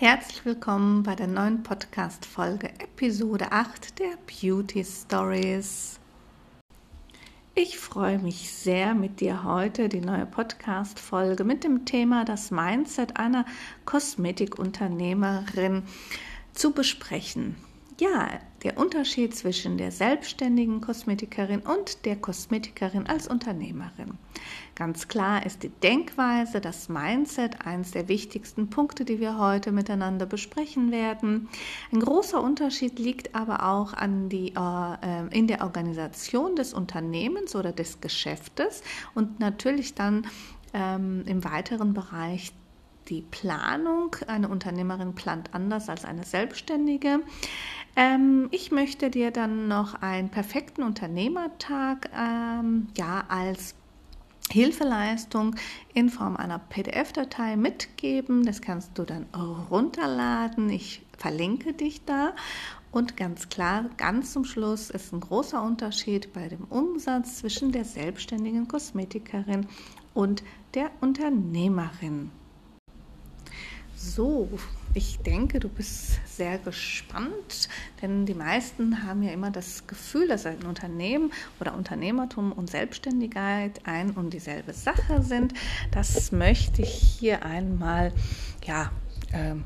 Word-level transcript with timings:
Herzlich 0.00 0.44
willkommen 0.44 1.02
bei 1.02 1.16
der 1.16 1.26
neuen 1.26 1.64
Podcast-Folge, 1.64 2.68
Episode 2.78 3.50
8 3.50 3.98
der 3.98 4.16
Beauty 4.28 4.84
Stories. 4.84 5.98
Ich 7.56 7.80
freue 7.80 8.20
mich 8.20 8.48
sehr, 8.52 8.94
mit 8.94 9.18
dir 9.18 9.42
heute 9.42 9.88
die 9.88 10.00
neue 10.00 10.24
Podcast-Folge 10.24 11.42
mit 11.42 11.64
dem 11.64 11.84
Thema 11.84 12.24
das 12.24 12.52
Mindset 12.52 13.16
einer 13.16 13.44
Kosmetikunternehmerin 13.86 15.82
zu 16.54 16.70
besprechen 16.70 17.56
ja, 18.00 18.28
der 18.62 18.78
Unterschied 18.78 19.34
zwischen 19.36 19.76
der 19.76 19.92
selbstständigen 19.92 20.80
Kosmetikerin 20.80 21.60
und 21.60 22.04
der 22.04 22.16
Kosmetikerin 22.16 23.06
als 23.06 23.28
Unternehmerin. 23.28 24.18
Ganz 24.74 25.08
klar 25.08 25.44
ist 25.44 25.64
die 25.64 25.68
Denkweise, 25.68 26.60
das 26.60 26.88
Mindset 26.88 27.66
eines 27.66 27.90
der 27.90 28.08
wichtigsten 28.08 28.70
Punkte, 28.70 29.04
die 29.04 29.20
wir 29.20 29.38
heute 29.38 29.72
miteinander 29.72 30.26
besprechen 30.26 30.92
werden. 30.92 31.48
Ein 31.92 32.00
großer 32.00 32.40
Unterschied 32.42 32.98
liegt 32.98 33.34
aber 33.34 33.64
auch 33.64 33.92
an 33.92 34.28
die, 34.28 34.54
äh, 34.54 35.36
in 35.36 35.48
der 35.48 35.62
Organisation 35.62 36.54
des 36.56 36.74
Unternehmens 36.74 37.56
oder 37.56 37.72
des 37.72 38.00
Geschäftes 38.00 38.82
und 39.14 39.40
natürlich 39.40 39.94
dann 39.94 40.26
ähm, 40.72 41.24
im 41.26 41.44
weiteren 41.44 41.94
Bereich 41.94 42.52
die 43.08 43.22
Planung. 43.22 44.16
Eine 44.26 44.48
Unternehmerin 44.48 45.14
plant 45.14 45.54
anders 45.54 45.88
als 45.88 46.04
eine 46.04 46.24
Selbstständige. 46.24 47.20
Ähm, 47.96 48.48
ich 48.50 48.70
möchte 48.70 49.10
dir 49.10 49.30
dann 49.30 49.68
noch 49.68 49.94
einen 49.94 50.28
perfekten 50.28 50.82
Unternehmertag 50.82 52.10
ähm, 52.16 52.88
ja, 52.96 53.24
als 53.28 53.74
Hilfeleistung 54.50 55.56
in 55.92 56.08
Form 56.08 56.36
einer 56.36 56.58
PDF-Datei 56.58 57.56
mitgeben. 57.56 58.44
Das 58.44 58.62
kannst 58.62 58.96
du 58.96 59.04
dann 59.04 59.26
runterladen. 59.70 60.70
Ich 60.70 61.02
verlinke 61.16 61.74
dich 61.74 62.04
da. 62.04 62.34
Und 62.90 63.16
ganz 63.18 63.50
klar, 63.50 63.84
ganz 63.98 64.32
zum 64.32 64.44
Schluss 64.44 64.88
ist 64.88 65.12
ein 65.12 65.20
großer 65.20 65.62
Unterschied 65.62 66.32
bei 66.32 66.48
dem 66.48 66.64
Umsatz 66.64 67.38
zwischen 67.38 67.70
der 67.70 67.84
selbstständigen 67.84 68.66
Kosmetikerin 68.66 69.66
und 70.14 70.42
der 70.74 70.90
Unternehmerin. 71.00 72.30
So, 74.00 74.48
ich 74.94 75.18
denke, 75.18 75.58
du 75.58 75.68
bist 75.68 76.20
sehr 76.24 76.58
gespannt, 76.58 77.68
denn 78.00 78.26
die 78.26 78.34
meisten 78.34 79.04
haben 79.04 79.24
ja 79.24 79.32
immer 79.32 79.50
das 79.50 79.88
Gefühl, 79.88 80.28
dass 80.28 80.46
ein 80.46 80.62
Unternehmen 80.62 81.32
oder 81.58 81.74
Unternehmertum 81.74 82.52
und 82.52 82.70
Selbstständigkeit 82.70 83.80
ein 83.86 84.12
und 84.12 84.32
dieselbe 84.32 84.72
Sache 84.72 85.20
sind. 85.22 85.52
Das 85.90 86.30
möchte 86.30 86.82
ich 86.82 86.92
hier 87.18 87.44
einmal 87.44 88.12
ja, 88.64 88.92
ähm, 89.32 89.64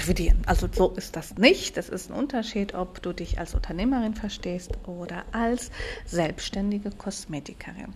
revidieren. 0.00 0.42
Also 0.46 0.68
so 0.70 0.90
ist 0.90 1.16
das 1.16 1.36
nicht. 1.36 1.76
Es 1.76 1.88
ist 1.88 2.10
ein 2.10 2.16
Unterschied, 2.16 2.74
ob 2.74 3.02
du 3.02 3.12
dich 3.12 3.38
als 3.38 3.54
Unternehmerin 3.54 4.14
verstehst 4.14 4.72
oder 4.86 5.24
als 5.32 5.70
selbstständige 6.06 6.90
Kosmetikerin. 6.90 7.92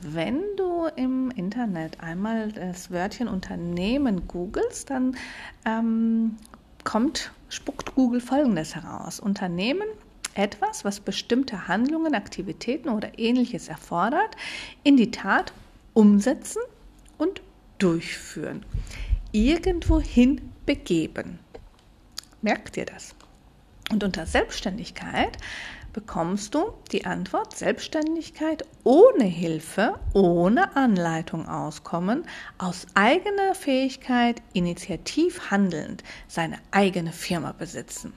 Wenn 0.00 0.42
du 0.56 0.86
im 0.96 1.30
Internet 1.30 2.00
einmal 2.00 2.52
das 2.52 2.90
Wörtchen 2.90 3.28
Unternehmen 3.28 4.26
googelst, 4.28 4.90
dann 4.90 5.16
ähm, 5.64 6.36
kommt, 6.84 7.32
spuckt 7.48 7.94
Google 7.94 8.20
Folgendes 8.20 8.74
heraus. 8.74 9.20
Unternehmen 9.20 9.88
etwas, 10.34 10.84
was 10.84 11.00
bestimmte 11.00 11.68
Handlungen, 11.68 12.14
Aktivitäten 12.14 12.88
oder 12.88 13.18
ähnliches 13.18 13.68
erfordert, 13.68 14.36
in 14.82 14.96
die 14.96 15.10
Tat 15.10 15.52
umsetzen 15.92 16.60
und 17.18 17.40
durchführen. 17.78 18.64
Irgendwohin 19.30 20.40
begeben. 20.66 21.38
Merkt 22.42 22.76
ihr 22.76 22.86
das? 22.86 23.14
Und 23.90 24.02
unter 24.02 24.26
Selbstständigkeit 24.26 25.36
bekommst 25.92 26.54
du 26.54 26.74
die 26.92 27.06
Antwort 27.06 27.56
Selbstständigkeit 27.56 28.64
ohne 28.82 29.24
Hilfe, 29.24 29.94
ohne 30.12 30.76
Anleitung 30.76 31.48
auskommen, 31.48 32.24
aus 32.58 32.86
eigener 32.94 33.54
Fähigkeit 33.54 34.42
initiativ 34.52 35.50
handelnd 35.50 36.02
seine 36.26 36.58
eigene 36.72 37.12
Firma 37.12 37.52
besitzen. 37.52 38.12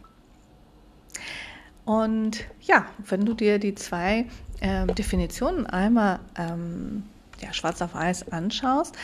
Und 1.86 2.44
ja, 2.62 2.88
wenn 2.98 3.26
du 3.26 3.34
dir 3.34 3.60
die 3.60 3.76
zwei 3.76 4.26
äh, 4.60 4.88
Definitionen 4.88 5.68
einmal 5.68 6.20
ähm, 6.38 7.04
ja, 7.40 7.54
schwarz 7.54 7.82
auf 7.82 7.94
weiß 7.94 8.32
anschaust, 8.32 8.98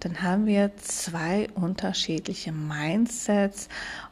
dann 0.00 0.22
haben 0.22 0.46
wir 0.46 0.76
zwei 0.76 1.48
unterschiedliche 1.54 2.52
Mindsets 2.52 3.68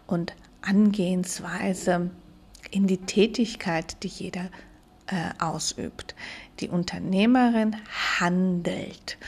und 0.07 0.35
Angehensweise 0.63 2.11
in 2.71 2.87
die 2.87 2.99
Tätigkeit, 2.99 4.03
die 4.03 4.09
jeder 4.09 4.51
äh, 5.07 5.31
ausübt. 5.39 6.15
Die 6.61 6.69
Unternehmerin 6.69 7.77
handelt, 8.19 9.19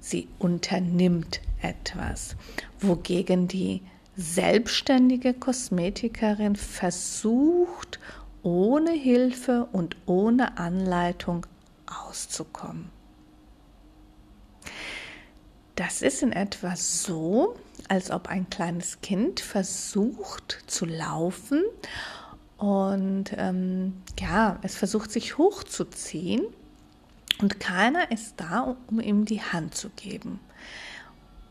sie 0.00 0.28
unternimmt 0.38 1.40
etwas, 1.60 2.36
wogegen 2.80 3.48
die 3.48 3.82
selbstständige 4.16 5.34
Kosmetikerin 5.34 6.56
versucht, 6.56 7.98
ohne 8.42 8.92
Hilfe 8.92 9.68
und 9.72 9.96
ohne 10.06 10.56
Anleitung 10.56 11.46
auszukommen. 11.86 12.95
Das 15.76 16.00
ist 16.00 16.22
in 16.22 16.32
etwa 16.32 16.74
so, 16.74 17.54
als 17.88 18.10
ob 18.10 18.28
ein 18.28 18.48
kleines 18.48 19.00
Kind 19.02 19.40
versucht 19.40 20.64
zu 20.66 20.86
laufen 20.86 21.62
und 22.56 23.34
ähm, 23.36 24.02
ja, 24.18 24.58
es 24.62 24.74
versucht 24.74 25.10
sich 25.10 25.36
hochzuziehen 25.36 26.46
und 27.40 27.60
keiner 27.60 28.10
ist 28.10 28.34
da, 28.38 28.76
um 28.86 29.00
ihm 29.00 29.26
die 29.26 29.42
Hand 29.42 29.74
zu 29.74 29.90
geben. 29.90 30.40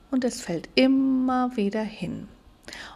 Und 0.10 0.24
es 0.24 0.42
fällt 0.42 0.70
immer 0.74 1.56
wieder 1.56 1.84
hin. 1.84 2.28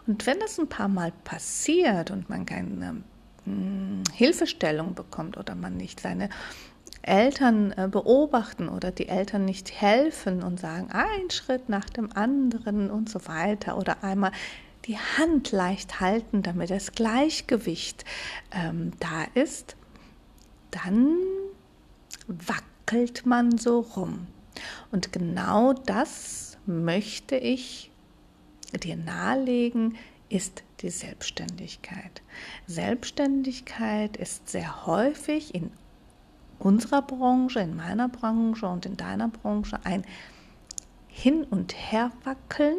Und 0.07 0.25
wenn 0.25 0.39
das 0.39 0.59
ein 0.59 0.69
paar 0.69 0.87
Mal 0.87 1.11
passiert 1.23 2.09
und 2.09 2.29
man 2.29 2.47
keine 2.47 3.03
hm, 3.43 4.03
Hilfestellung 4.13 4.95
bekommt 4.95 5.37
oder 5.37 5.53
man 5.53 5.77
nicht 5.77 5.99
seine 5.99 6.29
Eltern 7.01 7.71
äh, 7.71 7.87
beobachten 7.89 8.69
oder 8.69 8.91
die 8.91 9.07
Eltern 9.07 9.45
nicht 9.45 9.81
helfen 9.81 10.43
und 10.43 10.59
sagen, 10.59 10.89
ein 10.91 11.29
Schritt 11.29 11.69
nach 11.69 11.89
dem 11.89 12.11
anderen 12.15 12.91
und 12.91 13.09
so 13.09 13.27
weiter 13.27 13.77
oder 13.77 14.03
einmal 14.03 14.31
die 14.85 14.97
Hand 14.97 15.51
leicht 15.51 15.99
halten, 15.99 16.41
damit 16.41 16.69
das 16.69 16.93
Gleichgewicht 16.93 18.05
ähm, 18.51 18.91
da 18.99 19.25
ist, 19.33 19.75
dann 20.71 21.15
wackelt 22.27 23.25
man 23.25 23.57
so 23.57 23.81
rum. 23.81 24.27
Und 24.91 25.11
genau 25.11 25.73
das 25.73 26.57
möchte 26.65 27.35
ich 27.35 27.91
dir 28.83 28.97
nahelegen, 28.97 29.95
ist 30.29 30.63
die 30.81 30.89
Selbstständigkeit. 30.89 32.21
Selbstständigkeit 32.67 34.15
ist 34.17 34.49
sehr 34.49 34.85
häufig 34.85 35.55
in 35.55 35.71
unserer 36.59 37.01
Branche, 37.01 37.59
in 37.61 37.75
meiner 37.75 38.09
Branche 38.09 38.67
und 38.67 38.85
in 38.85 38.97
deiner 38.97 39.29
Branche 39.29 39.79
ein 39.83 40.05
Hin- 41.07 41.45
und 41.45 41.73
Herwackeln 41.73 42.77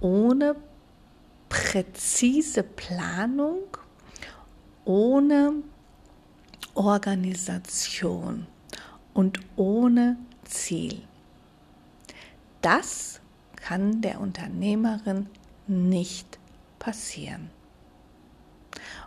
ohne 0.00 0.56
präzise 1.48 2.62
Planung, 2.62 3.58
ohne 4.84 5.54
Organisation 6.74 8.46
und 9.12 9.40
ohne 9.56 10.16
Ziel. 10.44 11.02
Das 12.62 13.20
kann 13.56 14.00
der 14.00 14.20
Unternehmerin 14.20 15.26
nicht 15.66 16.38
passieren. 16.78 17.50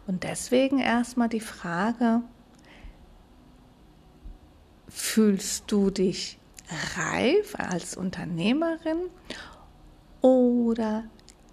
Und 0.05 0.23
deswegen 0.23 0.79
erstmal 0.79 1.29
die 1.29 1.39
Frage, 1.39 2.21
Fühlst 4.95 5.63
du 5.71 5.89
dich 5.89 6.37
reif 6.95 7.55
als 7.57 7.97
Unternehmerin 7.97 9.09
oder 10.21 11.05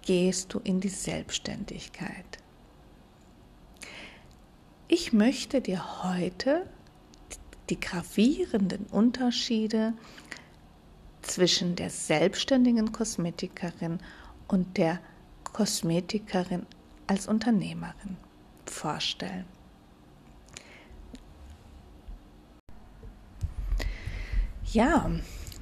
gehst 0.03 0.53
du 0.53 0.59
in 0.59 0.79
die 0.79 0.89
Selbstständigkeit? 0.89 2.37
Ich 4.87 5.11
möchte 5.11 5.59
dir 5.59 6.03
heute 6.03 6.67
die 7.71 7.79
gravierenden 7.79 8.85
Unterschiede 8.85 9.93
zwischen 11.23 11.75
der 11.75 11.89
selbstständigen 11.89 12.91
Kosmetikerin 12.91 13.99
und 14.47 14.77
der 14.77 14.99
Kosmetikerin 15.51 16.67
als 17.07 17.27
Unternehmerin 17.27 18.17
vorstellen. 18.67 19.45
Ja, 24.71 25.11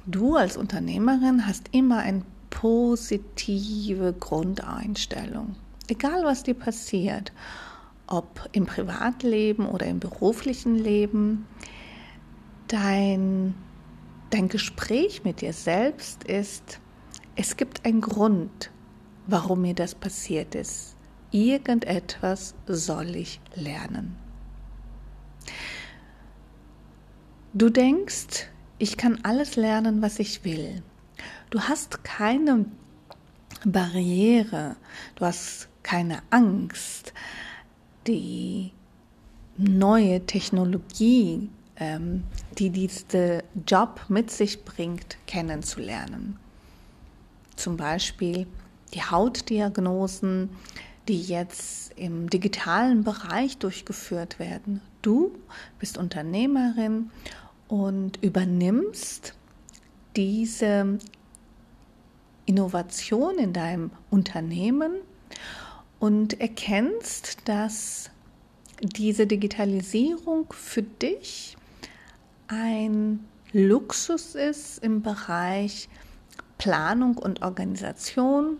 du 0.06 0.36
als 0.36 0.56
Unternehmerin 0.56 1.44
hast 1.44 1.68
immer 1.72 1.98
ein 1.98 2.24
positive 2.48 4.12
Grundeinstellung. 4.12 5.56
Egal 5.88 6.22
was 6.22 6.44
dir 6.44 6.54
passiert, 6.54 7.32
ob 8.06 8.48
im 8.52 8.66
Privatleben 8.66 9.66
oder 9.66 9.86
im 9.86 9.98
beruflichen 9.98 10.76
Leben, 10.76 11.48
dein, 12.68 13.56
dein 14.30 14.48
Gespräch 14.48 15.24
mit 15.24 15.40
dir 15.40 15.54
selbst 15.54 16.22
ist, 16.22 16.78
es 17.34 17.56
gibt 17.56 17.84
einen 17.84 18.02
Grund, 18.02 18.70
warum 19.26 19.62
mir 19.62 19.74
das 19.74 19.96
passiert 19.96 20.54
ist. 20.54 20.94
Irgendetwas 21.32 22.54
soll 22.68 23.16
ich 23.16 23.40
lernen. 23.56 24.14
Du 27.52 27.70
denkst, 27.70 28.46
ich 28.80 28.96
kann 28.96 29.18
alles 29.22 29.56
lernen, 29.56 30.02
was 30.02 30.18
ich 30.18 30.42
will. 30.42 30.82
Du 31.50 31.60
hast 31.60 32.02
keine 32.02 32.64
Barriere, 33.64 34.76
du 35.16 35.26
hast 35.26 35.68
keine 35.82 36.22
Angst, 36.30 37.12
die 38.06 38.72
neue 39.58 40.24
Technologie, 40.24 41.50
ähm, 41.76 42.24
die 42.58 42.70
dieser 42.70 43.42
Job 43.66 44.00
mit 44.08 44.30
sich 44.30 44.64
bringt, 44.64 45.18
kennenzulernen. 45.26 46.38
Zum 47.56 47.76
Beispiel 47.76 48.46
die 48.94 49.02
Hautdiagnosen, 49.02 50.48
die 51.06 51.20
jetzt 51.20 51.92
im 51.96 52.30
digitalen 52.30 53.04
Bereich 53.04 53.58
durchgeführt 53.58 54.38
werden. 54.38 54.80
Du 55.02 55.32
bist 55.78 55.98
Unternehmerin 55.98 57.10
und 57.70 58.20
übernimmst 58.20 59.34
diese 60.16 60.98
Innovation 62.44 63.38
in 63.38 63.52
deinem 63.52 63.92
Unternehmen 64.10 64.96
und 66.00 66.40
erkennst, 66.40 67.48
dass 67.48 68.10
diese 68.82 69.28
Digitalisierung 69.28 70.52
für 70.52 70.82
dich 70.82 71.56
ein 72.48 73.20
Luxus 73.52 74.34
ist 74.34 74.82
im 74.82 75.02
Bereich 75.02 75.88
Planung 76.58 77.16
und 77.18 77.42
Organisation. 77.42 78.56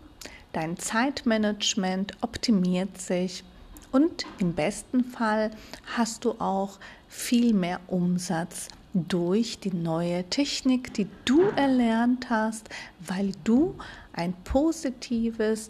Dein 0.53 0.77
Zeitmanagement 0.77 2.13
optimiert 2.21 2.97
sich 2.97 3.43
und 3.91 4.25
im 4.39 4.53
besten 4.53 5.03
Fall 5.03 5.51
hast 5.97 6.23
du 6.23 6.31
auch 6.39 6.79
viel 7.09 7.53
mehr 7.53 7.81
Umsatz 7.87 8.69
durch 8.93 9.59
die 9.59 9.73
neue 9.73 10.23
Technik, 10.29 10.93
die 10.93 11.07
du 11.25 11.41
erlernt 11.55 12.29
hast, 12.29 12.69
weil 12.99 13.31
du 13.43 13.75
ein 14.13 14.33
positives 14.43 15.69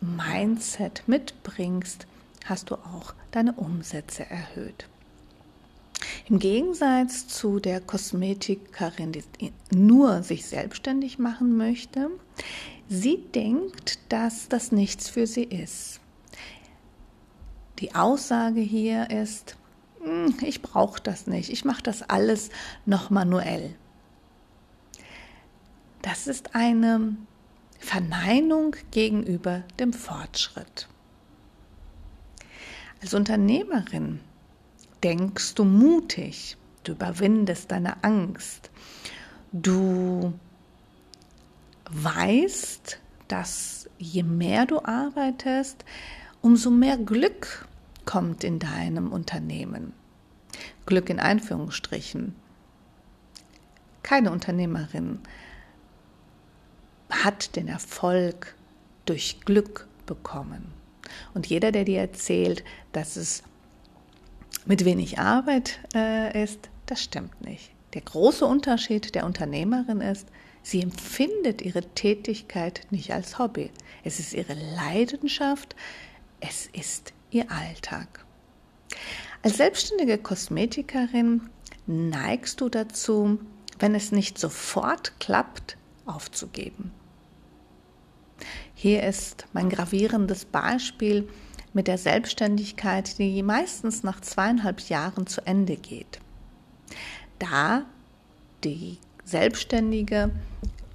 Mindset 0.00 1.02
mitbringst, 1.06 2.06
hast 2.44 2.70
du 2.70 2.76
auch 2.76 3.14
deine 3.30 3.52
Umsätze 3.54 4.24
erhöht. 4.28 4.88
Im 6.28 6.38
Gegensatz 6.38 7.26
zu 7.26 7.58
der 7.58 7.80
Kosmetikerin, 7.80 9.12
die 9.12 9.52
nur 9.74 10.22
sich 10.22 10.46
selbstständig 10.46 11.18
machen 11.18 11.56
möchte, 11.56 12.10
sie 12.88 13.24
denkt, 13.34 13.98
dass 14.10 14.48
das 14.48 14.70
nichts 14.70 15.08
für 15.08 15.26
sie 15.26 15.44
ist. 15.44 16.00
Die 17.80 17.94
Aussage 17.94 18.60
hier 18.60 19.10
ist, 19.10 19.56
ich 20.42 20.62
brauche 20.62 21.00
das 21.00 21.26
nicht, 21.26 21.50
ich 21.50 21.64
mache 21.64 21.82
das 21.82 22.02
alles 22.02 22.50
noch 22.86 23.10
manuell. 23.10 23.74
Das 26.02 26.26
ist 26.26 26.54
eine 26.54 27.16
Verneinung 27.78 28.76
gegenüber 28.90 29.62
dem 29.78 29.92
Fortschritt. 29.92 30.88
Als 33.00 33.14
Unternehmerin 33.14 34.20
denkst 35.02 35.54
du 35.54 35.64
mutig, 35.64 36.56
du 36.82 36.92
überwindest 36.92 37.70
deine 37.70 38.02
Angst, 38.02 38.70
du 39.52 40.32
weißt, 41.90 42.98
dass 43.28 43.88
je 43.98 44.22
mehr 44.22 44.66
du 44.66 44.82
arbeitest, 44.84 45.84
umso 46.42 46.70
mehr 46.70 46.96
Glück 46.96 47.66
kommt 48.04 48.42
in 48.42 48.58
deinem 48.58 49.12
Unternehmen. 49.12 49.92
Glück 50.88 51.10
in 51.10 51.20
Einführungsstrichen. 51.20 52.34
Keine 54.02 54.32
Unternehmerin 54.32 55.18
hat 57.10 57.56
den 57.56 57.68
Erfolg 57.68 58.54
durch 59.04 59.40
Glück 59.44 59.86
bekommen. 60.06 60.72
Und 61.34 61.46
jeder, 61.46 61.72
der 61.72 61.84
dir 61.84 62.00
erzählt, 62.00 62.64
dass 62.92 63.16
es 63.16 63.42
mit 64.64 64.86
wenig 64.86 65.18
Arbeit 65.18 65.78
äh, 65.94 66.42
ist, 66.42 66.70
das 66.86 67.02
stimmt 67.02 67.38
nicht. 67.42 67.70
Der 67.92 68.00
große 68.00 68.46
Unterschied 68.46 69.14
der 69.14 69.26
Unternehmerin 69.26 70.00
ist, 70.00 70.26
sie 70.62 70.80
empfindet 70.80 71.60
ihre 71.60 71.82
Tätigkeit 71.82 72.86
nicht 72.90 73.12
als 73.12 73.38
Hobby. 73.38 73.70
Es 74.04 74.20
ist 74.20 74.32
ihre 74.32 74.54
Leidenschaft, 74.54 75.76
es 76.40 76.66
ist 76.66 77.12
ihr 77.30 77.50
Alltag. 77.50 78.24
Als 79.48 79.56
selbstständige 79.56 80.18
Kosmetikerin 80.18 81.40
neigst 81.86 82.60
du 82.60 82.68
dazu, 82.68 83.40
wenn 83.78 83.94
es 83.94 84.12
nicht 84.12 84.36
sofort 84.36 85.18
klappt, 85.20 85.78
aufzugeben. 86.04 86.92
Hier 88.74 89.04
ist 89.04 89.46
mein 89.54 89.70
gravierendes 89.70 90.44
Beispiel 90.44 91.26
mit 91.72 91.86
der 91.86 91.96
Selbstständigkeit, 91.96 93.18
die 93.18 93.42
meistens 93.42 94.02
nach 94.02 94.20
zweieinhalb 94.20 94.80
Jahren 94.90 95.26
zu 95.26 95.40
Ende 95.46 95.76
geht. 95.76 96.20
Da 97.38 97.86
die 98.64 98.98
Selbstständige 99.24 100.30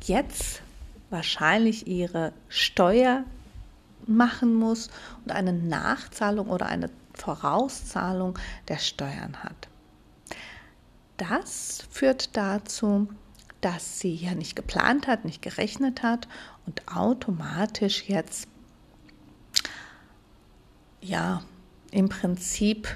jetzt 0.03 0.61
wahrscheinlich 1.09 1.87
ihre 1.87 2.33
Steuer 2.49 3.23
machen 4.05 4.53
muss 4.53 4.91
und 5.25 5.31
eine 5.31 5.53
Nachzahlung 5.53 6.49
oder 6.49 6.67
eine 6.67 6.91
Vorauszahlung 7.13 8.37
der 8.67 8.77
Steuern 8.77 9.43
hat. 9.43 9.67
Das 11.17 11.83
führt 11.89 12.35
dazu, 12.35 13.07
dass 13.61 13.99
sie 13.99 14.15
ja 14.15 14.35
nicht 14.35 14.55
geplant 14.55 15.07
hat, 15.07 15.25
nicht 15.25 15.41
gerechnet 15.41 16.03
hat 16.03 16.27
und 16.65 16.87
automatisch 16.87 18.03
jetzt 18.09 18.47
ja 21.01 21.43
im 21.91 22.09
Prinzip 22.09 22.87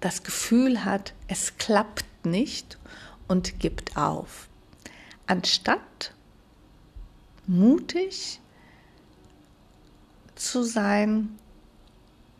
das 0.00 0.22
Gefühl 0.22 0.84
hat, 0.84 1.14
es 1.28 1.56
klappt 1.58 2.26
nicht 2.26 2.78
und 3.28 3.60
gibt 3.60 3.96
auf. 3.96 4.48
Anstatt 5.26 6.14
mutig 7.46 8.40
zu 10.34 10.64
sein 10.64 11.38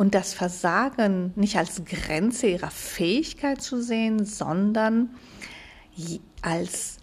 und 0.02 0.16
das 0.16 0.34
Versagen 0.34 1.32
nicht 1.36 1.56
als 1.56 1.84
Grenze 1.84 2.48
ihrer 2.48 2.72
Fähigkeit 2.72 3.62
zu 3.62 3.80
sehen, 3.80 4.24
sondern 4.24 5.10
als 6.40 6.96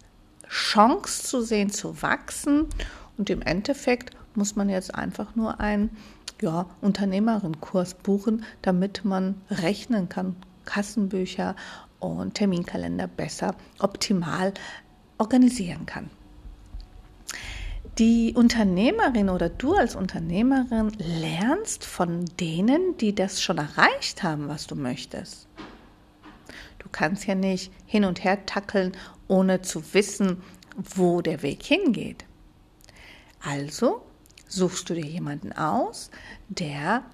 Chance 0.46 1.22
zu 1.22 1.40
sehen, 1.40 1.70
zu 1.70 2.02
wachsen. 2.02 2.66
Und 3.16 3.30
im 3.30 3.40
Endeffekt 3.40 4.14
muss 4.34 4.54
man 4.54 4.68
jetzt 4.68 4.94
einfach 4.94 5.34
nur 5.34 5.60
einen 5.60 5.96
ja, 6.42 6.66
Unternehmerinnenkurs 6.82 7.94
buchen, 7.94 8.44
damit 8.60 9.02
man 9.02 9.40
rechnen 9.50 10.10
kann, 10.10 10.36
Kassenbücher 10.66 11.56
und 12.00 12.34
Terminkalender 12.34 13.06
besser 13.06 13.54
optimal 13.78 14.52
organisieren 15.16 15.86
kann. 15.86 16.10
Die 17.98 18.32
Unternehmerin 18.34 19.28
oder 19.28 19.48
du 19.48 19.74
als 19.74 19.94
Unternehmerin 19.94 20.92
lernst 20.98 21.84
von 21.84 22.24
denen, 22.38 22.96
die 22.96 23.14
das 23.14 23.42
schon 23.42 23.58
erreicht 23.58 24.22
haben, 24.22 24.48
was 24.48 24.66
du 24.66 24.74
möchtest. 24.74 25.48
Du 26.78 26.88
kannst 26.90 27.26
ja 27.26 27.34
nicht 27.34 27.72
hin 27.84 28.04
und 28.04 28.24
her 28.24 28.46
tackeln, 28.46 28.92
ohne 29.28 29.60
zu 29.60 29.82
wissen, 29.92 30.42
wo 30.76 31.20
der 31.20 31.42
Weg 31.42 31.62
hingeht. 31.62 32.24
Also 33.42 34.02
suchst 34.48 34.88
du 34.88 34.94
dir 34.94 35.06
jemanden 35.06 35.52
aus, 35.52 36.10
der 36.48 37.04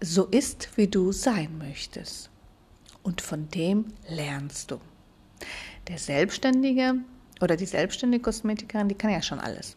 so 0.00 0.26
ist, 0.26 0.76
wie 0.76 0.88
du 0.88 1.12
sein 1.12 1.58
möchtest. 1.58 2.30
Und 3.02 3.20
von 3.20 3.48
dem 3.48 3.86
lernst 4.08 4.70
du. 4.70 4.80
Der 5.88 5.98
Selbstständige 5.98 6.94
oder 7.40 7.56
die 7.56 7.66
selbstständige 7.66 8.22
Kosmetikerin, 8.22 8.88
die 8.88 8.94
kann 8.94 9.10
ja 9.10 9.20
schon 9.20 9.40
alles. 9.40 9.76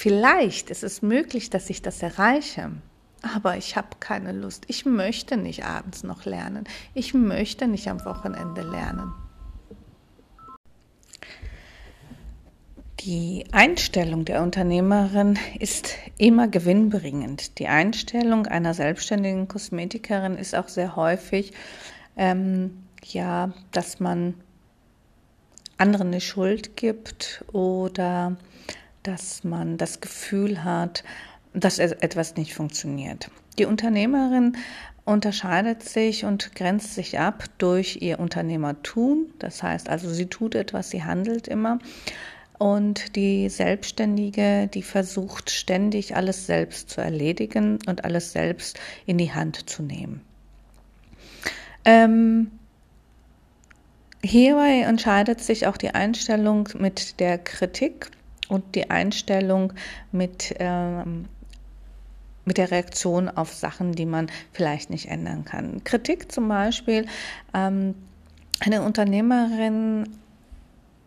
Vielleicht 0.00 0.70
ist 0.70 0.82
es 0.82 1.02
möglich, 1.02 1.50
dass 1.50 1.68
ich 1.68 1.82
das 1.82 2.02
erreiche, 2.02 2.70
aber 3.20 3.58
ich 3.58 3.76
habe 3.76 3.88
keine 4.00 4.32
Lust. 4.32 4.64
Ich 4.66 4.86
möchte 4.86 5.36
nicht 5.36 5.66
abends 5.66 6.04
noch 6.04 6.24
lernen. 6.24 6.64
Ich 6.94 7.12
möchte 7.12 7.68
nicht 7.68 7.86
am 7.86 8.02
Wochenende 8.06 8.62
lernen. 8.62 9.12
Die 13.00 13.44
Einstellung 13.52 14.24
der 14.24 14.40
Unternehmerin 14.42 15.38
ist 15.58 15.96
immer 16.16 16.48
gewinnbringend. 16.48 17.58
Die 17.58 17.68
Einstellung 17.68 18.46
einer 18.46 18.72
selbstständigen 18.72 19.48
Kosmetikerin 19.48 20.38
ist 20.38 20.54
auch 20.54 20.68
sehr 20.68 20.96
häufig, 20.96 21.52
ähm, 22.16 22.84
ja, 23.04 23.52
dass 23.70 24.00
man 24.00 24.32
anderen 25.76 26.06
eine 26.06 26.22
Schuld 26.22 26.74
gibt 26.78 27.44
oder 27.52 28.38
dass 29.02 29.44
man 29.44 29.76
das 29.78 30.00
Gefühl 30.00 30.64
hat, 30.64 31.04
dass 31.52 31.78
etwas 31.78 32.36
nicht 32.36 32.54
funktioniert. 32.54 33.30
Die 33.58 33.64
Unternehmerin 33.64 34.56
unterscheidet 35.04 35.82
sich 35.82 36.24
und 36.24 36.54
grenzt 36.54 36.94
sich 36.94 37.18
ab 37.18 37.44
durch 37.58 37.98
ihr 38.00 38.20
Unternehmertum. 38.20 39.26
Das 39.38 39.62
heißt 39.62 39.88
also, 39.88 40.10
sie 40.10 40.26
tut 40.26 40.54
etwas, 40.54 40.90
sie 40.90 41.02
handelt 41.02 41.48
immer. 41.48 41.78
Und 42.58 43.16
die 43.16 43.48
Selbstständige, 43.48 44.68
die 44.68 44.82
versucht 44.82 45.50
ständig 45.50 46.14
alles 46.14 46.46
selbst 46.46 46.90
zu 46.90 47.00
erledigen 47.00 47.78
und 47.86 48.04
alles 48.04 48.32
selbst 48.32 48.78
in 49.06 49.16
die 49.16 49.32
Hand 49.32 49.70
zu 49.70 49.82
nehmen. 49.82 50.20
Ähm, 51.86 52.50
hierbei 54.22 54.82
entscheidet 54.82 55.40
sich 55.40 55.66
auch 55.66 55.78
die 55.78 55.94
Einstellung 55.94 56.68
mit 56.78 57.18
der 57.18 57.38
Kritik 57.38 58.10
und 58.50 58.74
die 58.74 58.90
Einstellung 58.90 59.72
mit, 60.12 60.54
ähm, 60.58 61.26
mit 62.44 62.58
der 62.58 62.70
Reaktion 62.70 63.28
auf 63.28 63.54
Sachen, 63.54 63.92
die 63.92 64.06
man 64.06 64.30
vielleicht 64.52 64.90
nicht 64.90 65.08
ändern 65.08 65.44
kann. 65.44 65.82
Kritik 65.84 66.30
zum 66.32 66.48
Beispiel, 66.48 67.06
ähm, 67.54 67.94
eine 68.60 68.82
Unternehmerin 68.82 70.08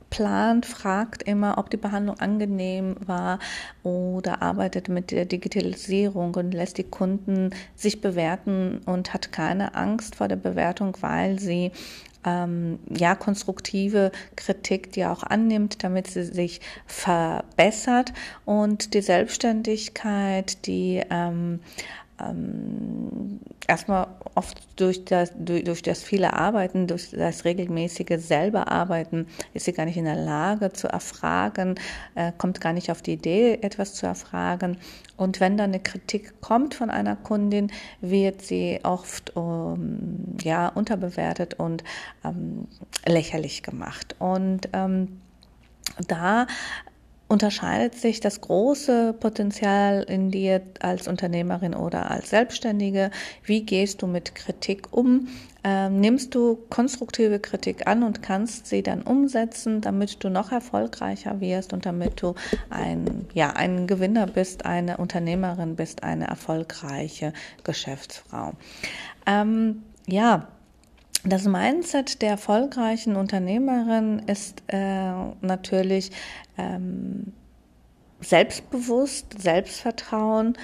plant, 0.10 0.66
fragt 0.68 1.24
immer, 1.24 1.58
ob 1.58 1.72
die 1.72 1.78
Behandlung 1.78 2.20
angenehm 2.20 2.96
war 3.04 3.40
oder 3.82 4.44
arbeitet 4.44 4.88
mit 4.88 5.10
der 5.10 5.26
Digitalisierung 5.26 6.36
und 6.36 6.54
lässt 6.54 6.78
die 6.78 6.84
Kunden 6.84 7.50
sich 7.76 8.00
bewerten 8.00 8.82
und 8.86 9.14
hat 9.14 9.32
keine 9.32 9.74
Angst 9.74 10.16
vor 10.16 10.28
der 10.28 10.36
Bewertung, 10.36 10.96
weil 11.02 11.40
sie 11.40 11.72
ähm, 12.26 12.80
ja 12.90 13.16
konstruktive 13.16 14.12
Kritik, 14.36 14.92
die 14.92 15.06
auch 15.06 15.24
annimmt, 15.24 15.84
damit 15.84 16.08
sie 16.08 16.24
sich 16.24 16.62
verbessert. 16.86 18.14
Und 18.46 18.94
die 18.94 19.02
Selbstständigkeit, 19.02 20.66
die 20.66 21.02
ähm, 21.10 21.60
ähm, 22.20 23.40
erstmal 23.68 24.08
oft 24.36 24.62
durch 24.80 25.06
das, 25.06 25.32
durch, 25.38 25.64
durch, 25.64 25.82
das 25.82 26.04
viele 26.04 26.34
Arbeiten, 26.34 26.88
durch 26.88 27.12
das 27.12 27.46
regelmäßige 27.46 28.18
selber 28.18 28.72
Arbeiten, 28.72 29.28
ist 29.54 29.66
sie 29.66 29.74
gar 29.74 29.86
nicht 29.86 29.98
in 29.98 30.06
der 30.06 30.16
Lage 30.16 30.74
zu 30.74 30.88
erfragen, 30.88 31.76
äh, 32.16 32.32
kommt 32.38 32.62
gar 32.62 32.74
nicht 32.74 32.92
auf 32.92 33.02
die 33.02 33.14
Idee, 33.14 33.60
etwas 33.62 33.94
zu 33.94 34.06
erfragen. 34.06 34.78
Und 35.18 35.40
wenn 35.40 35.58
dann 35.58 35.72
eine 35.72 35.80
Kritik 35.80 36.42
kommt 36.42 36.76
von 36.76 36.90
einer 36.90 37.16
Kundin, 37.16 37.72
wird 38.02 38.42
sie 38.42 38.80
oft 38.84 39.36
um, 39.36 40.38
ja, 40.42 40.68
unterbewertet 40.68 41.56
und 41.56 41.84
ähm, 42.24 42.68
lächerlich 43.06 43.64
gemacht. 43.64 44.16
Und 44.20 44.70
ähm, 44.74 45.22
da 46.08 46.48
unterscheidet 47.34 47.96
sich 47.96 48.20
das 48.20 48.42
große 48.42 49.14
Potenzial 49.20 50.04
in 50.04 50.30
dir 50.30 50.62
als 50.80 51.08
Unternehmerin 51.08 51.74
oder 51.74 52.12
als 52.12 52.30
Selbstständige? 52.30 53.10
Wie 53.44 53.64
gehst 53.66 54.04
du 54.04 54.08
mit 54.08 54.36
Kritik 54.36 54.88
um? 54.92 55.28
Ähm, 55.64 56.00
nimmst 56.00 56.36
du 56.36 56.60
konstruktive 56.70 57.40
Kritik 57.40 57.88
an 57.88 58.04
und 58.04 58.22
kannst 58.22 58.68
sie 58.68 58.84
dann 58.84 59.02
umsetzen, 59.02 59.82
damit 59.82 60.24
du 60.24 60.30
noch 60.30 60.52
erfolgreicher 60.52 61.42
wirst 61.42 61.74
und 61.74 61.86
damit 61.86 62.22
du 62.22 62.36
ein, 62.70 63.26
ja, 63.34 63.52
ein 63.52 63.88
Gewinner 63.88 64.28
bist, 64.28 64.66
eine 64.66 64.98
Unternehmerin 64.98 65.76
bist, 65.76 66.04
eine 66.04 66.28
erfolgreiche 66.28 67.34
Geschäftsfrau? 67.64 68.54
Ähm, 69.26 69.84
ja, 70.06 70.50
das 71.24 71.46
Mindset 71.46 72.22
der 72.22 72.32
erfolgreichen 72.32 73.16
Unternehmerin 73.16 74.20
ist 74.28 74.62
äh, 74.68 75.12
natürlich 75.42 76.12
ähm, 76.58 77.34
selbstbewusst, 78.20 79.42
Selbstvertrauen 79.42 80.58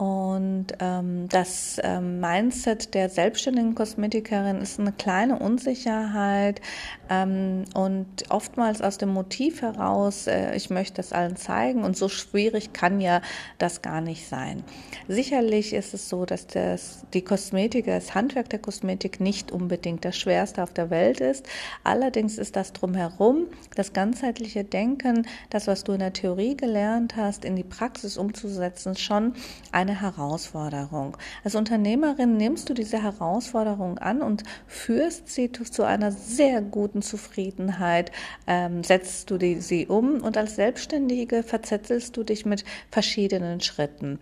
und 0.00 0.68
ähm, 0.80 1.28
das 1.28 1.78
ähm, 1.82 2.20
Mindset 2.20 2.94
der 2.94 3.10
selbstständigen 3.10 3.74
Kosmetikerin 3.74 4.62
ist 4.62 4.80
eine 4.80 4.92
kleine 4.92 5.38
Unsicherheit 5.38 6.62
und 7.10 8.06
oftmals 8.28 8.80
aus 8.80 8.96
dem 8.96 9.08
Motiv 9.08 9.62
heraus, 9.62 10.28
äh, 10.28 10.54
ich 10.54 10.70
möchte 10.70 10.98
das 10.98 11.12
allen 11.12 11.34
zeigen 11.34 11.82
und 11.82 11.96
so 11.96 12.08
schwierig 12.08 12.72
kann 12.72 13.00
ja 13.00 13.20
das 13.58 13.82
gar 13.82 14.00
nicht 14.00 14.28
sein. 14.28 14.62
Sicherlich 15.08 15.72
ist 15.72 15.92
es 15.92 16.08
so, 16.08 16.24
dass 16.24 16.46
das, 16.46 17.04
die 17.12 17.22
Kosmetik, 17.22 17.86
das 17.86 18.14
Handwerk 18.14 18.48
der 18.50 18.60
Kosmetik 18.60 19.18
nicht 19.18 19.50
unbedingt 19.50 20.04
das 20.04 20.16
schwerste 20.16 20.62
auf 20.62 20.72
der 20.72 20.90
Welt 20.90 21.18
ist. 21.18 21.46
Allerdings 21.82 22.38
ist 22.38 22.54
das 22.54 22.72
drumherum, 22.72 23.46
das 23.74 23.92
ganzheitliche 23.92 24.62
Denken, 24.62 25.26
das, 25.50 25.66
was 25.66 25.82
du 25.82 25.92
in 25.92 25.98
der 25.98 26.12
Theorie 26.12 26.56
gelernt 26.56 27.16
hast, 27.16 27.44
in 27.44 27.56
die 27.56 27.64
Praxis 27.64 28.18
umzusetzen, 28.18 28.94
schon 28.96 29.34
eine 29.72 30.00
Herausforderung. 30.00 31.16
Als 31.42 31.56
Unternehmerin 31.56 32.36
nimmst 32.36 32.68
du 32.68 32.74
diese 32.74 33.02
Herausforderung 33.02 33.98
an 33.98 34.22
und 34.22 34.44
führst 34.68 35.28
sie 35.28 35.50
zu 35.50 35.82
einer 35.82 36.12
sehr 36.12 36.62
guten 36.62 36.99
Zufriedenheit, 37.02 38.12
ähm, 38.46 38.84
setzt 38.84 39.30
du 39.30 39.38
die, 39.38 39.60
sie 39.60 39.86
um 39.86 40.20
und 40.20 40.36
als 40.36 40.56
Selbstständige 40.56 41.42
verzettelst 41.42 42.16
du 42.16 42.24
dich 42.24 42.46
mit 42.46 42.64
verschiedenen 42.90 43.60
Schritten. 43.60 44.18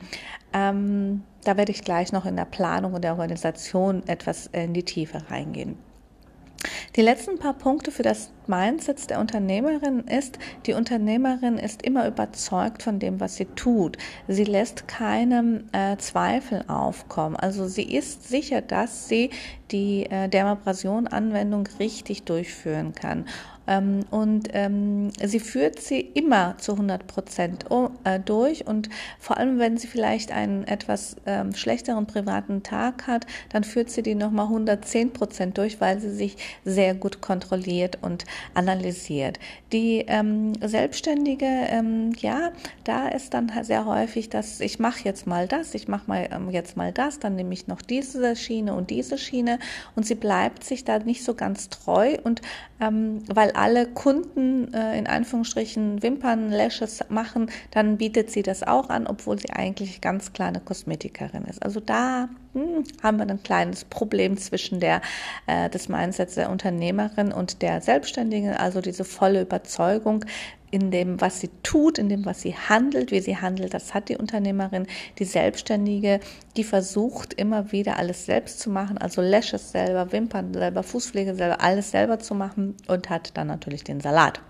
Ähm, 0.52 1.22
da 1.44 1.56
werde 1.56 1.72
ich 1.72 1.82
gleich 1.82 2.12
noch 2.12 2.26
in 2.26 2.36
der 2.36 2.44
Planung 2.44 2.94
und 2.94 3.02
der 3.02 3.12
Organisation 3.12 4.02
etwas 4.06 4.48
in 4.48 4.74
die 4.74 4.84
Tiefe 4.84 5.22
reingehen. 5.30 5.87
Die 6.96 7.02
letzten 7.02 7.38
paar 7.38 7.54
Punkte 7.54 7.92
für 7.92 8.02
das 8.02 8.30
Mindset 8.46 9.10
der 9.10 9.20
Unternehmerin 9.20 10.00
ist, 10.00 10.38
die 10.66 10.72
Unternehmerin 10.72 11.58
ist 11.58 11.82
immer 11.82 12.06
überzeugt 12.08 12.82
von 12.82 12.98
dem, 12.98 13.20
was 13.20 13.36
sie 13.36 13.44
tut. 13.44 13.98
Sie 14.26 14.44
lässt 14.44 14.88
keinem 14.88 15.68
äh, 15.72 15.96
Zweifel 15.98 16.64
aufkommen. 16.66 17.36
Also 17.36 17.68
sie 17.68 17.94
ist 17.94 18.28
sicher, 18.28 18.62
dass 18.62 19.08
sie 19.08 19.30
die 19.70 20.06
äh, 20.06 20.28
Dermabrasion-Anwendung 20.28 21.68
richtig 21.78 22.24
durchführen 22.24 22.92
kann. 22.94 23.26
Ähm, 23.68 24.00
und 24.10 24.48
ähm, 24.54 25.10
sie 25.22 25.40
führt 25.40 25.78
sie 25.78 26.00
immer 26.00 26.56
zu 26.58 26.72
100 26.72 27.06
Prozent 27.06 27.66
äh, 28.04 28.18
durch. 28.18 28.66
Und 28.66 28.88
vor 29.20 29.36
allem, 29.36 29.58
wenn 29.58 29.76
sie 29.76 29.86
vielleicht 29.86 30.32
einen 30.32 30.64
etwas 30.64 31.16
ähm, 31.26 31.54
schlechteren 31.54 32.06
privaten 32.06 32.62
Tag 32.62 33.06
hat, 33.06 33.26
dann 33.50 33.62
führt 33.62 33.90
sie 33.90 34.02
die 34.02 34.14
nochmal 34.14 34.46
110 34.46 35.12
Prozent 35.12 35.58
durch, 35.58 35.80
weil 35.80 36.00
sie 36.00 36.14
sich 36.14 36.36
sehr 36.64 36.94
gut 36.94 37.20
kontrolliert 37.20 37.98
und 38.00 38.24
analysiert. 38.54 39.38
Die 39.72 40.04
ähm, 40.08 40.54
Selbstständige, 40.66 41.46
ähm, 41.46 42.12
ja, 42.18 42.52
da 42.84 43.08
ist 43.08 43.34
dann 43.34 43.52
sehr 43.62 43.84
häufig, 43.84 44.30
dass 44.30 44.60
ich 44.60 44.78
mache 44.78 45.04
jetzt 45.04 45.26
mal 45.26 45.46
das, 45.46 45.74
ich 45.74 45.88
mache 45.88 46.08
mal 46.08 46.28
jetzt 46.50 46.76
mal 46.76 46.92
das, 46.92 47.18
dann 47.18 47.36
nehme 47.36 47.52
ich 47.52 47.66
noch 47.66 47.82
diese 47.82 48.34
Schiene 48.34 48.74
und 48.74 48.88
diese 48.88 49.18
Schiene 49.18 49.58
und 49.94 50.06
sie 50.06 50.14
bleibt 50.14 50.64
sich 50.64 50.84
da 50.84 50.98
nicht 50.98 51.22
so 51.22 51.34
ganz 51.34 51.68
treu 51.68 52.16
und 52.22 52.40
ähm, 52.80 53.22
weil 53.28 53.52
alle 53.58 53.86
Kunden 53.86 54.72
äh, 54.72 54.96
in 54.96 55.08
Anführungsstrichen 55.08 56.00
Wimpern, 56.02 56.50
Lashes 56.50 57.00
machen, 57.08 57.50
dann 57.72 57.98
bietet 57.98 58.30
sie 58.30 58.42
das 58.42 58.62
auch 58.62 58.88
an, 58.88 59.08
obwohl 59.08 59.38
sie 59.38 59.50
eigentlich 59.50 60.00
ganz 60.00 60.32
kleine 60.32 60.60
Kosmetikerin 60.60 61.44
ist. 61.44 61.60
Also 61.62 61.80
da 61.80 62.28
hm, 62.54 62.84
haben 63.02 63.18
wir 63.18 63.26
ein 63.28 63.42
kleines 63.42 63.84
Problem 63.84 64.36
zwischen 64.36 64.78
der, 64.78 65.02
äh, 65.48 65.68
des 65.70 65.88
Mindsets 65.88 66.36
der 66.36 66.50
Unternehmerin 66.50 67.32
und 67.32 67.60
der 67.60 67.80
Selbstständigen, 67.80 68.54
also 68.54 68.80
diese 68.80 69.04
volle 69.04 69.42
Überzeugung, 69.42 70.24
in 70.70 70.90
dem, 70.90 71.20
was 71.20 71.40
sie 71.40 71.50
tut, 71.62 71.98
in 71.98 72.08
dem, 72.08 72.24
was 72.24 72.42
sie 72.42 72.54
handelt, 72.54 73.10
wie 73.10 73.20
sie 73.20 73.36
handelt. 73.36 73.74
Das 73.74 73.94
hat 73.94 74.08
die 74.08 74.16
Unternehmerin, 74.16 74.86
die 75.18 75.24
Selbstständige, 75.24 76.20
die 76.56 76.64
versucht 76.64 77.34
immer 77.34 77.72
wieder 77.72 77.96
alles 77.96 78.26
selbst 78.26 78.60
zu 78.60 78.70
machen, 78.70 78.98
also 78.98 79.20
Lashes 79.20 79.72
selber, 79.72 80.12
Wimpern 80.12 80.52
selber, 80.52 80.82
Fußpflege 80.82 81.34
selber, 81.34 81.60
alles 81.60 81.90
selber 81.90 82.18
zu 82.18 82.34
machen 82.34 82.76
und 82.86 83.10
hat 83.10 83.36
dann 83.36 83.46
natürlich 83.46 83.84
den 83.84 84.00
Salat. 84.00 84.40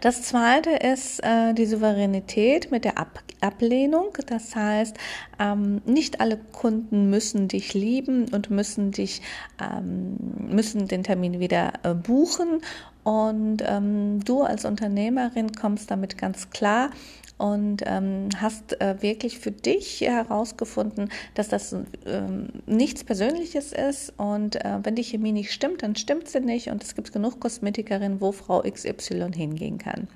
Das 0.00 0.22
zweite 0.22 0.70
ist 0.70 1.24
äh, 1.24 1.54
die 1.54 1.66
Souveränität 1.66 2.70
mit 2.70 2.84
der 2.84 2.98
Ab 2.98 3.22
Ablehnung. 3.40 4.16
Das 4.26 4.56
heißt, 4.56 4.96
Ähm, 5.40 5.80
nicht 5.86 6.20
alle 6.20 6.36
Kunden 6.36 7.10
müssen 7.10 7.46
dich 7.46 7.72
lieben 7.74 8.26
und 8.32 8.50
müssen 8.50 8.90
dich, 8.90 9.22
ähm, 9.60 10.16
müssen 10.48 10.88
den 10.88 11.04
Termin 11.04 11.38
wieder 11.38 11.74
äh, 11.84 11.94
buchen. 11.94 12.60
Und 13.08 13.62
ähm, 13.66 14.22
du 14.22 14.42
als 14.42 14.66
Unternehmerin 14.66 15.52
kommst 15.52 15.90
damit 15.90 16.18
ganz 16.18 16.50
klar 16.50 16.90
und 17.38 17.82
ähm, 17.86 18.28
hast 18.36 18.80
äh, 18.80 19.00
wirklich 19.00 19.38
für 19.38 19.52
dich 19.52 20.00
herausgefunden, 20.00 21.08
dass 21.34 21.48
das 21.48 21.74
ähm, 22.04 22.48
nichts 22.66 23.04
Persönliches 23.04 23.72
ist? 23.72 24.12
Und 24.16 24.56
äh, 24.56 24.78
wenn 24.82 24.96
die 24.96 25.04
Chemie 25.04 25.32
nicht 25.32 25.52
stimmt, 25.52 25.82
dann 25.82 25.94
stimmt 25.94 26.28
sie 26.28 26.40
nicht. 26.40 26.68
Und 26.68 26.82
es 26.82 26.96
gibt 26.96 27.12
genug 27.12 27.40
Kosmetikerinnen, 27.40 28.20
wo 28.20 28.32
Frau 28.32 28.62
XY 28.62 29.30
hingehen 29.34 29.78
kann. 29.78 30.08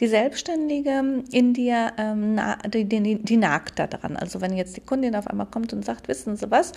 Die 0.00 0.06
Selbstständige 0.06 1.24
in 1.32 1.54
dir, 1.54 1.92
ähm, 1.96 2.34
na, 2.34 2.56
die, 2.56 2.84
die, 2.84 3.16
die 3.16 3.36
nagt 3.38 3.78
da 3.78 3.86
dran. 3.86 4.16
Also 4.16 4.42
wenn 4.42 4.54
jetzt 4.54 4.76
die 4.76 4.82
Kundin 4.82 5.16
auf 5.16 5.26
einmal 5.26 5.46
kommt 5.46 5.72
und 5.72 5.84
sagt, 5.84 6.06
wissen 6.08 6.36
Sie 6.36 6.50
was, 6.50 6.72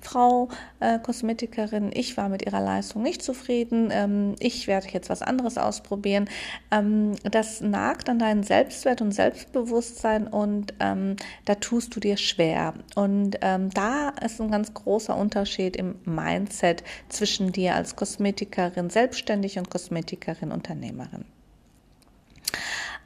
Frau 0.00 0.48
äh, 0.80 0.98
Kosmetikerin, 0.98 1.90
ich 1.94 2.16
war 2.16 2.28
mit 2.28 2.44
Ihrer 2.44 2.60
Leistung 2.60 3.02
nicht 3.02 3.22
zufrieden, 3.22 3.90
ähm, 3.92 4.34
ich 4.40 4.66
werde 4.66 4.88
jetzt 4.88 5.08
was 5.08 5.22
anderes 5.22 5.58
ausprobieren, 5.58 6.28
ähm, 6.72 7.12
das 7.22 7.60
nagt 7.60 8.08
an 8.08 8.18
deinen 8.18 8.42
Selbstwert 8.42 9.00
und 9.00 9.12
Selbstwert 9.12 9.27
Selbstbewusstsein 9.28 10.26
und 10.26 10.72
ähm, 10.80 11.16
da 11.44 11.54
tust 11.56 11.94
du 11.94 12.00
dir 12.00 12.16
schwer. 12.16 12.72
Und 12.94 13.36
ähm, 13.42 13.68
da 13.70 14.08
ist 14.24 14.40
ein 14.40 14.50
ganz 14.50 14.72
großer 14.72 15.14
Unterschied 15.14 15.76
im 15.76 15.96
Mindset 16.06 16.82
zwischen 17.10 17.52
dir 17.52 17.74
als 17.74 17.94
Kosmetikerin 17.94 18.88
selbstständig 18.88 19.58
und 19.58 19.68
Kosmetikerin 19.68 20.50
Unternehmerin. 20.50 21.26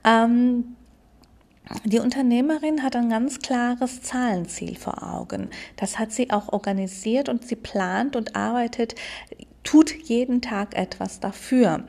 Ähm, 0.05 0.77
die 1.85 1.99
Unternehmerin 1.99 2.85
hat 2.85 2.95
ein 2.95 3.09
ganz 3.09 3.41
klares 3.41 4.03
Zahlenziel 4.03 4.77
vor 4.77 5.03
Augen. 5.03 5.49
Das 5.77 5.99
hat 5.99 6.13
sie 6.13 6.31
auch 6.31 6.53
organisiert 6.53 7.29
und 7.29 7.47
sie 7.47 7.57
plant 7.57 8.15
und 8.15 8.37
arbeitet 8.37 8.95
tut 9.65 9.95
jeden 10.09 10.43
Tag 10.43 10.77
etwas 10.77 11.21
dafür. 11.21 11.85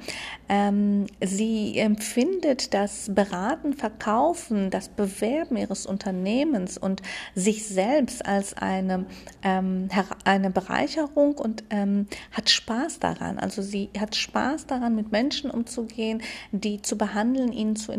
Ähm, 0.50 1.08
sie 1.22 1.77
empfindet 1.77 2.74
das 2.74 3.10
Beraten, 3.13 3.74
Verkaufen, 3.74 4.70
das 4.70 4.89
Bewerben 4.89 5.58
ihres 5.58 5.86
Unternehmens 5.86 6.77
und 6.77 7.01
sich 7.34 7.65
selbst 7.65 8.25
als 8.25 8.53
eine, 8.53 9.06
ähm, 9.42 9.89
eine 10.25 10.51
Bereicherung 10.51 11.38
und 11.38 11.63
ähm, 11.72 12.08
hat 12.32 12.50
Spaß 12.50 13.00
daran. 13.00 13.39
Also 13.39 13.62
sie 13.62 13.89
hat 13.98 14.15
Spaß 14.15 14.68
daran, 14.68 14.96
mit 14.96 15.12
Menschen 15.12 15.50
umzugehen, 15.50 16.22
die 16.51 16.82
zu 16.82 16.98
behandeln, 16.98 17.51
ihnen 17.51 17.75
zu 17.75 17.94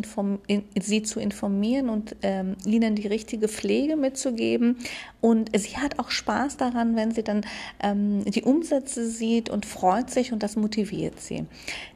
sie 0.80 1.02
zu 1.02 1.20
informieren 1.20 1.88
und 1.88 2.16
ähm, 2.22 2.56
ihnen 2.64 2.94
die 2.94 3.08
richtige 3.08 3.48
Pflege 3.48 3.96
mitzugeben. 3.96 4.78
Und 5.20 5.58
sie 5.58 5.78
hat 5.78 5.98
auch 5.98 6.10
Spaß 6.10 6.58
daran, 6.58 6.96
wenn 6.96 7.10
sie 7.10 7.22
dann 7.22 7.46
ähm, 7.82 8.24
die 8.26 8.42
Umsätze 8.42 9.08
sieht 9.08 9.48
und 9.48 9.63
freut 9.64 10.10
sich 10.10 10.32
und 10.32 10.42
das 10.42 10.56
motiviert 10.56 11.20
sie. 11.20 11.46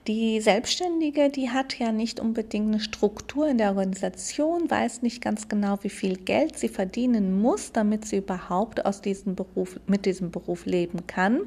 Die 0.08 0.40
Selbstständige, 0.40 1.28
die 1.28 1.50
hat 1.50 1.78
ja 1.78 1.92
nicht 1.92 2.18
unbedingt 2.18 2.68
eine 2.68 2.80
Struktur 2.80 3.46
in 3.46 3.58
der 3.58 3.68
Organisation, 3.68 4.70
weiß 4.70 5.02
nicht 5.02 5.20
ganz 5.20 5.48
genau, 5.48 5.76
wie 5.82 5.90
viel 5.90 6.16
Geld 6.16 6.58
sie 6.58 6.70
verdienen 6.70 7.38
muss, 7.38 7.72
damit 7.72 8.06
sie 8.06 8.16
überhaupt 8.16 8.86
aus 8.86 9.02
diesem 9.02 9.34
Beruf, 9.34 9.78
mit 9.86 10.06
diesem 10.06 10.30
Beruf 10.30 10.64
leben 10.64 11.06
kann. 11.06 11.42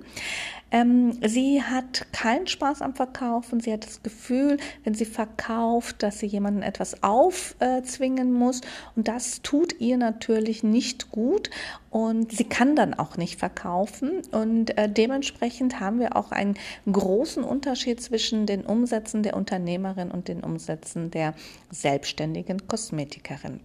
Ähm, 0.72 1.18
sie 1.26 1.62
hat 1.62 2.08
keinen 2.14 2.48
Spaß 2.48 2.82
am 2.82 2.96
Verkaufen. 2.96 3.60
Sie 3.60 3.74
hat 3.74 3.86
das 3.86 4.04
Gefühl, 4.04 4.58
wenn 4.84 4.94
sie 4.94 5.06
verkauft, 5.06 6.02
dass 6.02 6.20
sie 6.20 6.28
jemanden 6.28 6.62
etwas 6.62 7.04
aufzwingen 7.04 8.32
muss. 8.32 8.62
Und 8.96 9.08
das 9.08 9.42
tut 9.42 9.80
ihr 9.82 9.98
natürlich 9.98 10.64
nicht 10.64 11.12
gut. 11.12 11.50
Und 11.90 12.32
sie 12.32 12.46
kann 12.46 12.78
dann 12.78 12.94
auch 12.94 13.18
nicht 13.18 13.38
verkaufen. 13.38 14.22
Und 14.32 14.78
äh, 14.78 14.90
dementsprechend 14.90 15.82
haben 15.82 16.00
wir 16.00 16.16
auch 16.16 16.32
einen 16.32 16.56
großen 16.90 17.44
Unterschied 17.44 18.02
zwischen 18.02 18.46
den 18.52 18.66
Umsätzen 18.66 19.24
der 19.24 19.36
Unternehmerin 19.36 20.12
und 20.12 20.28
den 20.28 20.44
Umsätzen 20.44 21.10
der 21.10 21.34
selbstständigen 21.72 22.68
Kosmetikerin. 22.68 23.62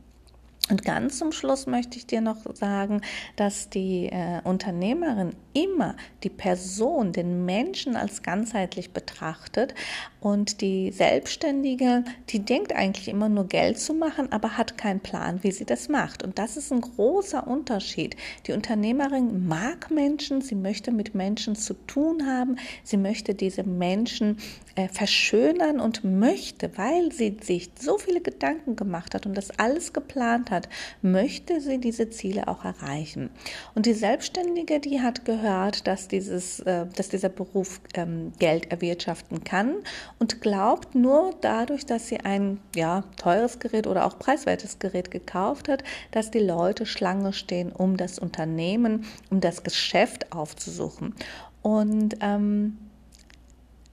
Und 0.68 0.84
ganz 0.84 1.18
zum 1.18 1.30
Schluss 1.30 1.68
möchte 1.68 1.96
ich 1.96 2.06
dir 2.06 2.20
noch 2.20 2.38
sagen, 2.54 3.02
dass 3.36 3.70
die 3.70 4.06
äh, 4.06 4.40
Unternehmerin 4.42 5.30
immer 5.52 5.94
die 6.24 6.28
Person, 6.28 7.12
den 7.12 7.44
Menschen 7.44 7.94
als 7.94 8.22
ganzheitlich 8.22 8.92
betrachtet 8.92 9.74
und 10.20 10.60
die 10.60 10.90
Selbstständige, 10.90 12.02
die 12.30 12.40
denkt 12.40 12.74
eigentlich 12.74 13.06
immer 13.06 13.28
nur 13.28 13.46
Geld 13.46 13.78
zu 13.78 13.94
machen, 13.94 14.32
aber 14.32 14.56
hat 14.58 14.76
keinen 14.76 14.98
Plan, 14.98 15.38
wie 15.42 15.52
sie 15.52 15.66
das 15.66 15.88
macht. 15.88 16.24
Und 16.24 16.36
das 16.40 16.56
ist 16.56 16.72
ein 16.72 16.80
großer 16.80 17.46
Unterschied. 17.46 18.16
Die 18.48 18.52
Unternehmerin 18.52 19.46
mag 19.46 19.92
Menschen, 19.92 20.40
sie 20.40 20.56
möchte 20.56 20.90
mit 20.90 21.14
Menschen 21.14 21.54
zu 21.54 21.74
tun 21.86 22.26
haben, 22.26 22.56
sie 22.82 22.96
möchte 22.96 23.36
diese 23.36 23.62
Menschen 23.62 24.38
äh, 24.76 24.88
verschönern 24.88 25.80
und 25.80 26.04
möchte, 26.04 26.70
weil 26.76 27.10
sie 27.10 27.38
sich 27.42 27.70
so 27.80 27.98
viele 27.98 28.20
Gedanken 28.20 28.76
gemacht 28.76 29.14
hat 29.14 29.26
und 29.26 29.34
das 29.34 29.58
alles 29.58 29.92
geplant 29.92 30.50
hat, 30.50 30.68
möchte 31.02 31.60
sie 31.60 31.78
diese 31.78 32.10
Ziele 32.10 32.46
auch 32.46 32.64
erreichen. 32.64 33.30
Und 33.74 33.86
die 33.86 33.94
Selbstständige, 33.94 34.78
die 34.78 35.00
hat 35.00 35.24
gehört, 35.24 35.86
dass, 35.86 36.08
dieses, 36.08 36.60
äh, 36.60 36.86
dass 36.94 37.08
dieser 37.08 37.30
Beruf 37.30 37.80
ähm, 37.94 38.32
Geld 38.38 38.70
erwirtschaften 38.70 39.44
kann 39.44 39.76
und 40.18 40.42
glaubt 40.42 40.94
nur 40.94 41.34
dadurch, 41.40 41.86
dass 41.86 42.08
sie 42.08 42.20
ein 42.20 42.60
ja, 42.74 43.04
teures 43.16 43.58
Gerät 43.58 43.86
oder 43.86 44.04
auch 44.04 44.18
preiswertes 44.18 44.78
Gerät 44.78 45.10
gekauft 45.10 45.68
hat, 45.68 45.82
dass 46.10 46.30
die 46.30 46.38
Leute 46.38 46.86
Schlange 46.86 47.32
stehen, 47.32 47.72
um 47.72 47.96
das 47.96 48.18
Unternehmen, 48.18 49.06
um 49.30 49.40
das 49.40 49.62
Geschäft 49.62 50.32
aufzusuchen. 50.32 51.14
Und 51.62 52.16
ähm, 52.20 52.76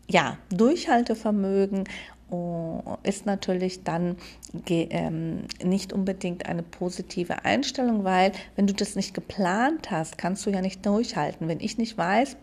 ja, 0.10 0.38
Durchhaltevermögen 0.50 1.86
oh, 2.30 2.98
ist 3.04 3.26
natürlich 3.26 3.84
dann 3.84 4.18
ähm, 4.68 5.44
nicht 5.64 5.94
unbedingt 5.94 6.46
eine 6.46 6.64
positive 6.64 7.46
Einstellung, 7.46 8.04
weil 8.04 8.32
wenn 8.56 8.68
du 8.68 8.74
das 8.74 8.96
nicht 8.96 9.14
geplant 9.14 9.92
hast, 9.92 10.18
kannst 10.18 10.46
du 10.46 10.50
ja 10.50 10.62
nicht 10.62 10.86
durchhalten. 10.86 11.48
Wenn 11.48 11.60
ich 11.60 11.78
nicht 11.78 11.98
weiß, 11.98 12.38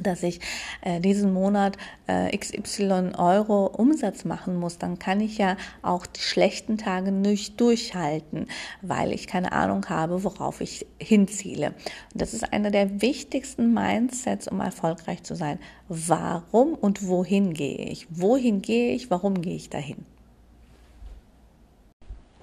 dass 0.00 0.22
ich 0.22 0.40
äh, 0.82 1.00
diesen 1.00 1.32
Monat 1.32 1.76
äh, 2.06 2.36
XY 2.36 3.12
Euro 3.16 3.66
Umsatz 3.66 4.24
machen 4.24 4.56
muss, 4.56 4.78
dann 4.78 4.98
kann 4.98 5.20
ich 5.20 5.38
ja 5.38 5.56
auch 5.82 6.06
die 6.06 6.20
schlechten 6.20 6.78
Tage 6.78 7.12
nicht 7.12 7.60
durchhalten, 7.60 8.46
weil 8.82 9.12
ich 9.12 9.26
keine 9.26 9.52
Ahnung 9.52 9.88
habe, 9.88 10.24
worauf 10.24 10.60
ich 10.60 10.86
hinziele. 11.00 11.68
Und 12.12 12.22
das 12.22 12.34
ist 12.34 12.52
einer 12.52 12.70
der 12.70 13.00
wichtigsten 13.00 13.72
Mindsets, 13.72 14.48
um 14.48 14.60
erfolgreich 14.60 15.22
zu 15.22 15.34
sein. 15.34 15.58
Warum 15.88 16.74
und 16.74 17.06
wohin 17.06 17.54
gehe 17.54 17.76
ich? 17.76 18.06
Wohin 18.10 18.62
gehe 18.62 18.94
ich? 18.94 19.10
Warum 19.10 19.40
gehe 19.40 19.56
ich 19.56 19.70
dahin? 19.70 20.04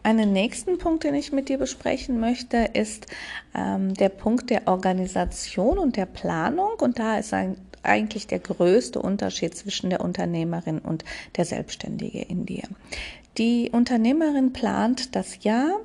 Einen 0.06 0.34
nächsten 0.34 0.78
Punkt, 0.78 1.04
den 1.04 1.16
ich 1.16 1.32
mit 1.32 1.50
dir 1.50 1.58
besprechen 1.58 2.20
möchte, 2.20 2.70
ist 2.74 3.08
ähm, 3.56 3.96
der 3.96 4.10
Punkt 4.10 4.52
der 4.52 4.68
Organisation 4.68 5.80
und 5.80 5.96
der 5.96 6.06
Planung. 6.06 6.74
Und 6.80 7.00
da 7.00 7.18
ist 7.18 7.34
ein, 7.34 7.58
eigentlich 7.82 8.28
der 8.28 8.38
größte 8.38 9.02
Unterschied 9.02 9.58
zwischen 9.58 9.90
der 9.90 10.02
Unternehmerin 10.02 10.78
und 10.78 11.04
der 11.38 11.46
Selbstständige 11.46 12.22
in 12.22 12.46
dir. 12.46 12.62
Die 13.40 13.72
Unternehmerin 13.72 14.54
plant 14.54 15.16
das 15.16 15.44
Jahr 15.44 15.80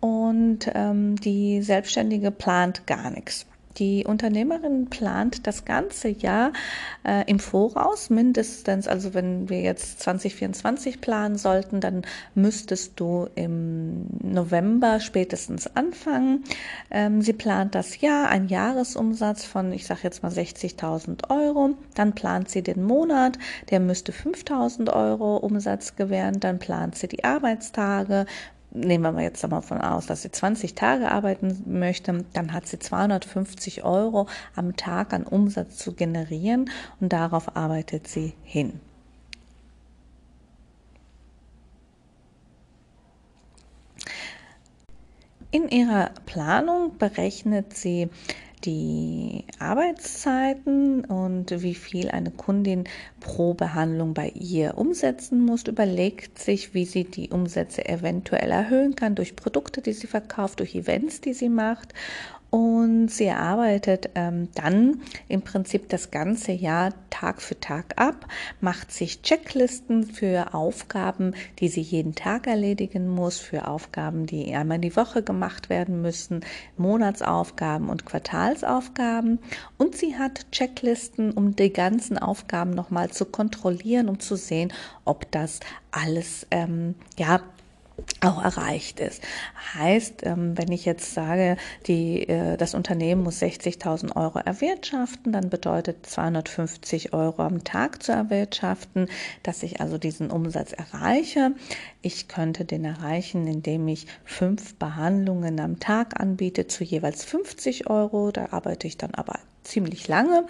und 0.00 0.60
ähm, 0.74 1.16
die 1.16 1.60
Selbstständige 1.60 2.30
plant 2.30 2.86
gar 2.86 3.10
nichts. 3.10 3.44
Die 3.78 4.04
Unternehmerin 4.04 4.90
plant 4.90 5.46
das 5.46 5.64
ganze 5.64 6.08
Jahr 6.08 6.52
äh, 7.04 7.24
im 7.30 7.38
Voraus, 7.38 8.10
mindestens, 8.10 8.86
also 8.86 9.14
wenn 9.14 9.48
wir 9.48 9.60
jetzt 9.60 10.00
2024 10.00 11.00
planen 11.00 11.36
sollten, 11.36 11.80
dann 11.80 12.02
müsstest 12.34 13.00
du 13.00 13.28
im 13.34 14.06
November 14.22 15.00
spätestens 15.00 15.74
anfangen. 15.74 16.44
Ähm, 16.90 17.22
sie 17.22 17.32
plant 17.32 17.74
das 17.74 18.00
Jahr, 18.00 18.28
ein 18.28 18.48
Jahresumsatz 18.48 19.44
von, 19.44 19.72
ich 19.72 19.86
sage 19.86 20.00
jetzt 20.02 20.22
mal 20.22 20.32
60.000 20.32 21.30
Euro. 21.30 21.70
Dann 21.94 22.14
plant 22.14 22.50
sie 22.50 22.62
den 22.62 22.82
Monat, 22.82 23.38
der 23.70 23.80
müsste 23.80 24.12
5.000 24.12 24.92
Euro 24.92 25.38
Umsatz 25.38 25.96
gewähren. 25.96 26.40
Dann 26.40 26.58
plant 26.58 26.96
sie 26.96 27.08
die 27.08 27.24
Arbeitstage, 27.24 28.26
nehmen 28.74 29.04
wir 29.04 29.12
mal 29.12 29.22
jetzt 29.22 29.46
mal 29.48 29.60
von 29.60 29.80
aus, 29.80 30.06
dass 30.06 30.22
sie 30.22 30.30
20 30.30 30.74
Tage 30.74 31.10
arbeiten 31.10 31.62
möchte, 31.66 32.24
dann 32.32 32.52
hat 32.52 32.66
sie 32.66 32.78
250 32.78 33.84
Euro 33.84 34.26
am 34.54 34.76
Tag 34.76 35.12
an 35.12 35.24
Umsatz 35.24 35.76
zu 35.76 35.92
generieren 35.94 36.70
und 37.00 37.12
darauf 37.12 37.56
arbeitet 37.56 38.08
sie 38.08 38.34
hin. 38.42 38.80
In 45.50 45.68
ihrer 45.68 46.12
Planung 46.24 46.96
berechnet 46.96 47.76
sie 47.76 48.08
die 48.64 49.44
Arbeitszeiten 49.58 51.04
und 51.04 51.62
wie 51.62 51.74
viel 51.74 52.10
eine 52.10 52.30
Kundin 52.30 52.84
pro 53.20 53.54
Behandlung 53.54 54.14
bei 54.14 54.28
ihr 54.30 54.78
umsetzen 54.78 55.40
muss, 55.44 55.64
überlegt 55.64 56.38
sich, 56.38 56.74
wie 56.74 56.84
sie 56.84 57.04
die 57.04 57.30
Umsätze 57.30 57.88
eventuell 57.88 58.50
erhöhen 58.50 58.96
kann 58.96 59.14
durch 59.14 59.36
Produkte, 59.36 59.82
die 59.82 59.92
sie 59.92 60.06
verkauft, 60.06 60.60
durch 60.60 60.74
Events, 60.74 61.20
die 61.20 61.34
sie 61.34 61.48
macht 61.48 61.94
und 62.52 63.08
sie 63.08 63.30
arbeitet 63.30 64.10
ähm, 64.14 64.50
dann 64.54 65.00
im 65.26 65.40
Prinzip 65.40 65.88
das 65.88 66.10
ganze 66.10 66.52
Jahr 66.52 66.92
Tag 67.08 67.40
für 67.40 67.58
Tag 67.58 67.94
ab, 67.96 68.26
macht 68.60 68.92
sich 68.92 69.22
Checklisten 69.22 70.04
für 70.04 70.52
Aufgaben, 70.52 71.34
die 71.60 71.68
sie 71.68 71.80
jeden 71.80 72.14
Tag 72.14 72.46
erledigen 72.46 73.08
muss, 73.08 73.38
für 73.38 73.68
Aufgaben, 73.68 74.26
die 74.26 74.54
einmal 74.54 74.80
die 74.80 74.94
Woche 74.96 75.22
gemacht 75.22 75.70
werden 75.70 76.02
müssen, 76.02 76.44
Monatsaufgaben 76.76 77.88
und 77.88 78.04
Quartalsaufgaben. 78.04 79.38
Und 79.78 79.96
sie 79.96 80.18
hat 80.18 80.52
Checklisten, 80.52 81.32
um 81.32 81.56
die 81.56 81.72
ganzen 81.72 82.18
Aufgaben 82.18 82.72
nochmal 82.72 83.10
zu 83.10 83.24
kontrollieren, 83.24 84.10
um 84.10 84.20
zu 84.20 84.36
sehen, 84.36 84.74
ob 85.06 85.30
das 85.30 85.60
alles 85.90 86.46
ähm, 86.50 86.96
ja 87.18 87.40
auch 88.20 88.42
erreicht 88.42 89.00
ist. 89.00 89.22
Heißt, 89.74 90.24
ähm, 90.24 90.56
wenn 90.56 90.70
ich 90.70 90.84
jetzt 90.84 91.14
sage, 91.14 91.56
die, 91.86 92.28
äh, 92.28 92.56
das 92.56 92.74
Unternehmen 92.74 93.22
muss 93.22 93.40
60.000 93.40 94.16
Euro 94.16 94.38
erwirtschaften, 94.38 95.32
dann 95.32 95.50
bedeutet 95.50 96.06
250 96.06 97.12
Euro 97.12 97.42
am 97.42 97.64
Tag 97.64 98.02
zu 98.02 98.12
erwirtschaften, 98.12 99.08
dass 99.42 99.62
ich 99.62 99.80
also 99.80 99.98
diesen 99.98 100.30
Umsatz 100.30 100.72
erreiche. 100.72 101.52
Ich 102.00 102.28
könnte 102.28 102.64
den 102.64 102.84
erreichen, 102.84 103.46
indem 103.46 103.88
ich 103.88 104.06
fünf 104.24 104.76
Behandlungen 104.76 105.60
am 105.60 105.80
Tag 105.80 106.20
anbiete 106.20 106.66
zu 106.66 106.84
jeweils 106.84 107.24
50 107.24 107.88
Euro. 107.88 108.30
Da 108.30 108.48
arbeite 108.52 108.86
ich 108.86 108.96
dann 108.96 109.14
aber 109.14 109.38
ziemlich 109.64 110.08
lange. 110.08 110.46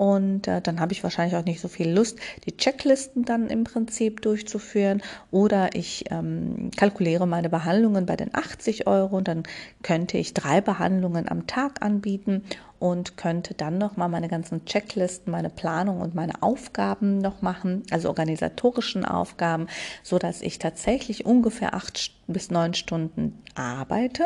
Und 0.00 0.48
äh, 0.48 0.62
dann 0.62 0.80
habe 0.80 0.94
ich 0.94 1.02
wahrscheinlich 1.02 1.36
auch 1.36 1.44
nicht 1.44 1.60
so 1.60 1.68
viel 1.68 1.90
Lust, 1.90 2.18
die 2.46 2.56
Checklisten 2.56 3.26
dann 3.26 3.48
im 3.48 3.64
Prinzip 3.64 4.22
durchzuführen. 4.22 5.02
Oder 5.30 5.74
ich 5.74 6.06
ähm, 6.10 6.70
kalkuliere 6.74 7.26
meine 7.26 7.50
Behandlungen 7.50 8.06
bei 8.06 8.16
den 8.16 8.34
80 8.34 8.86
Euro 8.86 9.18
und 9.18 9.28
dann 9.28 9.42
könnte 9.82 10.16
ich 10.16 10.32
drei 10.32 10.62
Behandlungen 10.62 11.28
am 11.28 11.46
Tag 11.46 11.82
anbieten 11.82 12.44
und 12.78 13.18
könnte 13.18 13.52
dann 13.52 13.76
noch 13.76 13.98
mal 13.98 14.08
meine 14.08 14.28
ganzen 14.28 14.64
Checklisten, 14.64 15.30
meine 15.30 15.50
Planung 15.50 16.00
und 16.00 16.14
meine 16.14 16.42
Aufgaben 16.42 17.18
noch 17.18 17.42
machen, 17.42 17.82
also 17.90 18.08
organisatorischen 18.08 19.04
Aufgaben, 19.04 19.66
so 20.02 20.18
dass 20.18 20.40
ich 20.40 20.58
tatsächlich 20.58 21.26
ungefähr 21.26 21.74
acht 21.74 22.10
bis 22.26 22.50
neun 22.50 22.72
Stunden 22.72 23.42
arbeite, 23.54 24.24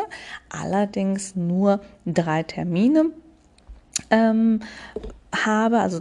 allerdings 0.51 1.35
nur 1.35 1.81
drei 2.07 2.45
Termine 2.45 3.11
ähm, 4.11 4.61
habe, 5.33 5.81
also 5.81 6.01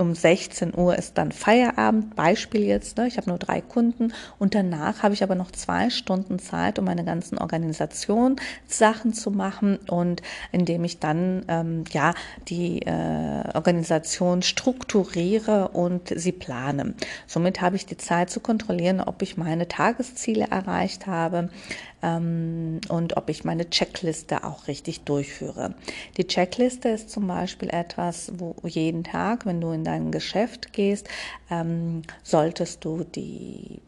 um 0.00 0.14
16 0.14 0.76
Uhr 0.76 0.96
ist 0.96 1.18
dann 1.18 1.32
Feierabend, 1.32 2.14
Beispiel 2.14 2.64
jetzt, 2.64 2.96
ne? 2.96 3.06
ich 3.06 3.16
habe 3.16 3.28
nur 3.28 3.38
drei 3.38 3.60
Kunden. 3.60 4.12
Und 4.38 4.54
danach 4.54 5.02
habe 5.02 5.14
ich 5.14 5.22
aber 5.22 5.34
noch 5.34 5.50
zwei 5.50 5.90
Stunden 5.90 6.38
Zeit, 6.38 6.78
um 6.78 6.84
meine 6.84 7.04
ganzen 7.04 7.38
Organisationssachen 7.38 9.12
zu 9.12 9.30
machen. 9.30 9.78
Und 9.88 10.22
indem 10.52 10.84
ich 10.84 10.98
dann 10.98 11.44
ähm, 11.48 11.84
ja 11.90 12.14
die 12.48 12.82
äh, 12.82 13.54
Organisation 13.54 14.42
strukturiere 14.42 15.68
und 15.68 16.12
sie 16.14 16.32
plane. 16.32 16.94
Somit 17.26 17.60
habe 17.60 17.76
ich 17.76 17.86
die 17.86 17.96
Zeit 17.96 18.30
zu 18.30 18.40
kontrollieren, 18.40 19.00
ob 19.00 19.22
ich 19.22 19.36
meine 19.36 19.68
Tagesziele 19.68 20.46
erreicht 20.50 21.06
habe, 21.06 21.50
ähm, 22.02 22.80
und 22.88 23.16
ob 23.16 23.28
ich 23.28 23.44
meine 23.44 23.68
Checkliste 23.70 24.44
auch 24.44 24.68
richtig 24.68 25.02
durchführe. 25.02 25.74
Die 26.16 26.26
Checkliste 26.26 26.88
ist 26.90 27.10
zum 27.10 27.26
Beispiel 27.26 27.70
etwas, 27.70 28.32
wo 28.36 28.54
jeden 28.64 29.04
Tag, 29.04 29.46
wenn 29.46 29.60
du 29.60 29.70
in 29.70 29.84
dein 29.84 30.12
Geschäft 30.12 30.72
gehst, 30.72 31.08
ähm, 31.50 32.02
solltest 32.22 32.84
du 32.84 33.04
die 33.04 33.80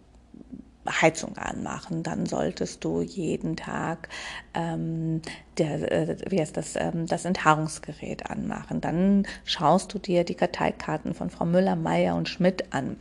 Heizung 0.89 1.37
anmachen, 1.37 2.03
dann 2.03 2.27
solltest 2.27 2.85
du 2.85 3.03
jeden 3.03 3.57
Tag 3.57 4.09
ähm, 4.55 5.23
der, 5.59 5.93
äh, 5.93 6.17
wie 6.29 6.41
heißt 6.41 6.57
das, 6.57 6.75
ähm, 6.77 7.07
das 7.07 7.25
Enthaarungsgerät 7.25 8.31
anmachen. 8.31 8.81
Dann 8.81 9.27
schaust 9.45 9.93
du 9.95 9.99
dir 9.99 10.25
die 10.25 10.35
Karteikarten 10.35 11.15
von 11.15 11.31
Frau 11.31 11.45
Müller, 11.45 11.77
Meier 11.77 12.17
und 12.17 12.29
Schmidt 12.29 12.73
an, 12.73 12.97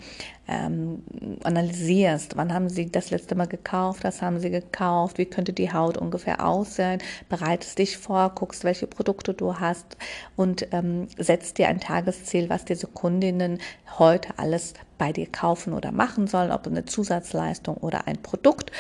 ähm, 0.48 1.04
analysierst, 1.44 2.36
wann 2.36 2.54
haben 2.54 2.70
sie 2.70 2.92
das 2.92 3.12
letzte 3.12 3.36
Mal 3.36 3.48
gekauft, 3.48 4.04
was 4.04 4.22
haben 4.22 4.40
sie 4.40 4.50
gekauft, 4.50 5.18
wie 5.18 5.26
könnte 5.26 5.54
die 5.54 5.72
Haut 5.72 5.98
ungefähr 5.98 6.46
aussehen, 6.46 7.02
bereitest 7.30 7.78
dich 7.78 7.98
vor, 7.98 8.32
guckst, 8.34 8.64
welche 8.64 8.88
Produkte 8.88 9.34
du 9.34 9.60
hast 9.60 9.98
und 10.36 10.68
ähm, 10.72 11.08
setzt 11.18 11.60
dir 11.60 11.68
ein 11.68 11.80
Tagesziel, 11.80 12.50
was 12.50 12.66
diese 12.66 12.88
Kundinnen 12.88 13.60
heute 14.00 14.38
alles 14.38 14.74
bei 14.98 15.14
dir 15.14 15.28
kaufen 15.28 15.74
oder 15.74 15.92
machen 15.92 16.28
sollen, 16.28 16.52
ob 16.52 16.66
eine 16.66 16.86
Zusatzleistung 16.86 17.78
oder 17.78 18.08
ein 18.08 18.18
Produkt. 18.18 18.72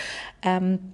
Ähm, 0.41 0.93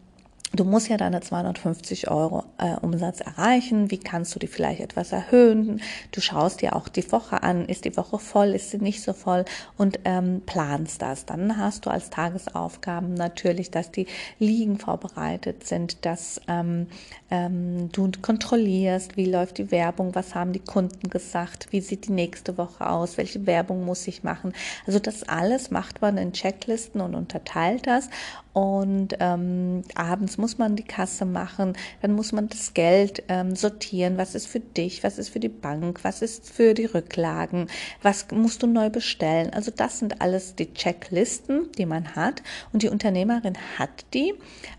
Du 0.54 0.64
musst 0.64 0.88
ja 0.88 0.96
deine 0.96 1.22
250 1.22 2.10
Euro 2.10 2.44
äh, 2.58 2.76
Umsatz 2.82 3.20
erreichen. 3.20 3.92
Wie 3.92 3.98
kannst 3.98 4.34
du 4.36 4.40
die 4.40 4.48
vielleicht 4.48 4.80
etwas 4.80 5.12
erhöhen? 5.12 5.82
Du 6.12 6.22
schaust 6.22 6.62
dir 6.62 6.76
auch 6.76 6.88
die 6.88 7.12
Woche 7.12 7.44
an. 7.44 7.66
Ist 7.66 7.84
die 7.84 7.98
Woche 7.98 8.20
voll? 8.20 8.50
Ist 8.50 8.72
sie 8.72 8.78
nicht 8.78 9.02
so 9.02 9.14
voll? 9.14 9.44
Und 9.78 10.00
ähm, 10.06 10.44
planst 10.46 11.02
das. 11.02 11.26
Dann 11.26 11.58
hast 11.58 11.86
du 11.86 11.90
als 11.90 12.10
Tagesaufgaben 12.10 13.16
natürlich, 13.16 13.72
dass 13.72 13.92
die 13.92 14.08
Liegen 14.40 14.78
vorbereitet 14.78 15.68
sind, 15.68 16.06
dass 16.06 16.40
ähm, 16.48 16.88
ähm, 17.32 17.90
du 17.92 18.12
kontrollierst, 18.22 19.18
wie 19.18 19.26
läuft 19.26 19.58
die 19.58 19.72
Werbung, 19.72 20.16
was 20.16 20.36
haben 20.36 20.54
die 20.54 20.60
Kunden 20.60 21.10
gesagt, 21.10 21.68
wie 21.72 21.82
sieht 21.82 22.08
die 22.08 22.14
nächste 22.14 22.58
Woche 22.58 22.88
aus, 22.88 23.18
welche 23.18 23.46
Werbung 23.46 23.84
muss 23.84 24.08
ich 24.08 24.24
machen. 24.24 24.54
Also 24.86 25.00
das 25.00 25.24
alles 25.24 25.72
macht 25.72 26.02
man 26.02 26.18
in 26.18 26.34
Checklisten 26.34 27.02
und 27.02 27.16
unterteilt 27.16 27.88
das. 27.88 28.10
Und 28.54 29.18
ähm, 29.20 29.84
abends 29.96 30.35
muss 30.38 30.58
man 30.58 30.76
die 30.76 30.84
Kasse 30.84 31.26
machen, 31.26 31.74
dann 32.02 32.14
muss 32.14 32.32
man 32.32 32.48
das 32.48 32.74
Geld 32.74 33.24
ähm, 33.28 33.56
sortieren, 33.56 34.18
was 34.18 34.36
ist 34.36 34.48
für 34.48 34.60
dich, 34.60 35.04
was 35.04 35.18
ist 35.18 35.30
für 35.30 35.40
die 35.40 35.50
Bank, 35.50 36.04
was 36.04 36.22
ist 36.22 36.50
für 36.50 36.74
die 36.74 36.86
Rücklagen, 36.86 37.68
was 38.02 38.28
musst 38.32 38.64
du 38.64 38.68
neu 38.68 38.90
bestellen. 38.90 39.52
Also 39.54 39.72
das 39.76 40.00
sind 40.00 40.22
alles 40.22 40.56
die 40.56 40.74
Checklisten, 40.74 41.72
die 41.78 41.86
man 41.86 42.16
hat. 42.16 42.42
Und 42.74 42.84
die 42.84 42.90
Unternehmerin 42.90 43.58
hat 43.78 44.06
die 44.14 44.34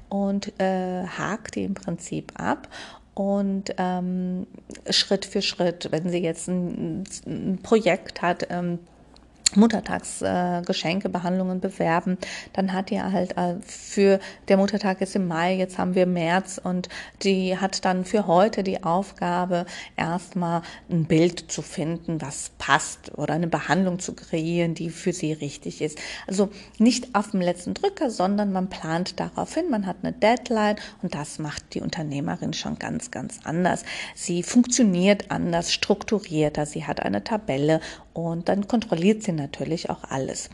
und 0.09 0.53
äh, 0.61 1.05
hakt 1.07 1.55
die 1.55 1.65
im 1.65 1.75
Prinzip 1.75 2.33
ab. 2.37 2.69
Und 3.15 3.75
ähm, 3.79 4.47
Schritt 4.91 5.25
für 5.25 5.41
Schritt, 5.41 5.89
wenn 5.91 6.11
sie 6.11 6.19
jetzt 6.19 6.49
ein, 6.49 7.05
ein 7.27 7.59
Projekt 7.63 8.21
hat, 8.21 8.47
ähm, 8.51 8.79
Muttertagsgeschenke, 9.55 11.09
äh, 11.09 11.11
Behandlungen 11.11 11.61
bewerben, 11.61 12.19
dann 12.53 12.73
hat 12.73 12.91
die 12.91 13.01
halt 13.01 13.37
äh, 13.37 13.57
für 13.65 14.19
der 14.49 14.57
Muttertag 14.57 15.01
ist 15.01 15.17
im 15.17 15.29
Mai, 15.29 15.55
jetzt 15.55 15.79
haben 15.79 15.95
wir 15.95 16.07
März 16.07 16.61
und 16.63 16.89
die 17.23 17.57
hat 17.57 17.85
dann 17.85 18.05
für 18.05 18.27
heute 18.27 18.63
die 18.63 18.83
Aufgabe, 18.83 19.67
erstmal 19.97 20.63
ein 20.91 21.05
Bild 21.05 21.51
zu 21.51 21.63
finden, 21.63 22.21
was 22.21 22.51
passt 22.59 23.17
oder 23.17 23.35
eine 23.35 23.47
Behandlung 23.47 23.99
zu 23.99 24.15
kreieren, 24.15 24.75
die 24.75 24.91
für 24.91 25.13
sie 25.13 25.33
richtig 25.33 25.81
ist. 25.81 25.99
Also 26.27 26.51
nicht 26.79 27.15
auf 27.15 27.31
dem 27.31 27.41
letzten 27.41 27.75
Drücker, 27.75 28.11
sondern 28.11 28.53
man 28.53 28.69
plant 28.69 29.21
darauf 29.21 29.55
hin, 29.55 29.71
man 29.71 29.87
hat 29.87 29.97
eine 30.03 30.13
Deadline 30.13 30.77
und 31.03 31.15
das 31.15 31.39
macht 31.39 31.75
die 31.75 31.81
Unternehmerin 31.81 32.53
schon 32.53 32.79
ganz, 32.79 33.11
ganz 33.11 33.41
anders. 33.45 33.85
Sie 34.15 34.43
funktioniert 34.43 35.31
anders, 35.31 35.73
strukturierter, 35.73 36.67
sie 36.67 36.85
hat 36.85 37.01
eine 37.01 37.25
Tabelle 37.25 37.81
und 38.17 38.49
dann 38.49 38.67
kontrolliert 38.67 39.23
sie 39.23 39.33
natürlich 39.33 39.91
auch 39.91 40.05
alles 40.05 40.49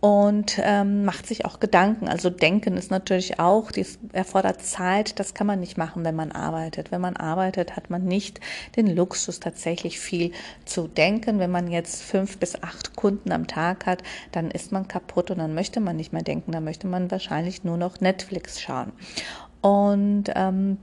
und 0.00 0.60
ähm, 0.62 1.04
macht 1.04 1.26
sich 1.26 1.44
auch 1.44 1.58
Gedanken. 1.58 2.06
Also 2.06 2.30
denken 2.30 2.76
ist 2.76 2.90
natürlich 2.90 3.40
auch, 3.40 3.72
dies 3.72 3.98
erfordert 4.12 4.62
Zeit, 4.62 5.18
das 5.18 5.34
kann 5.34 5.46
man 5.46 5.58
nicht 5.58 5.76
machen, 5.76 6.04
wenn 6.04 6.14
man 6.14 6.30
arbeitet. 6.30 6.92
Wenn 6.92 7.00
man 7.00 7.16
arbeitet, 7.16 7.74
hat 7.74 7.90
man 7.90 8.04
nicht 8.04 8.40
den 8.76 8.86
Luxus, 8.94 9.40
tatsächlich 9.40 9.98
viel 9.98 10.32
zu 10.64 10.86
denken. 10.86 11.40
Wenn 11.40 11.50
man 11.50 11.68
jetzt 11.68 12.02
fünf 12.02 12.38
bis 12.38 12.62
acht 12.62 12.94
Kunden 12.94 13.32
am 13.32 13.48
Tag 13.48 13.86
hat, 13.86 14.02
dann 14.30 14.50
ist 14.52 14.70
man 14.70 14.86
kaputt 14.86 15.32
und 15.32 15.38
dann 15.38 15.54
möchte 15.54 15.80
man 15.80 15.96
nicht 15.96 16.12
mehr 16.12 16.22
denken, 16.22 16.52
dann 16.52 16.64
möchte 16.64 16.86
man 16.86 17.10
wahrscheinlich 17.10 17.64
nur 17.64 17.76
noch 17.76 18.00
Netflix 18.00 18.60
schauen. 18.60 18.92
Und 19.62 20.30
ähm, 20.36 20.78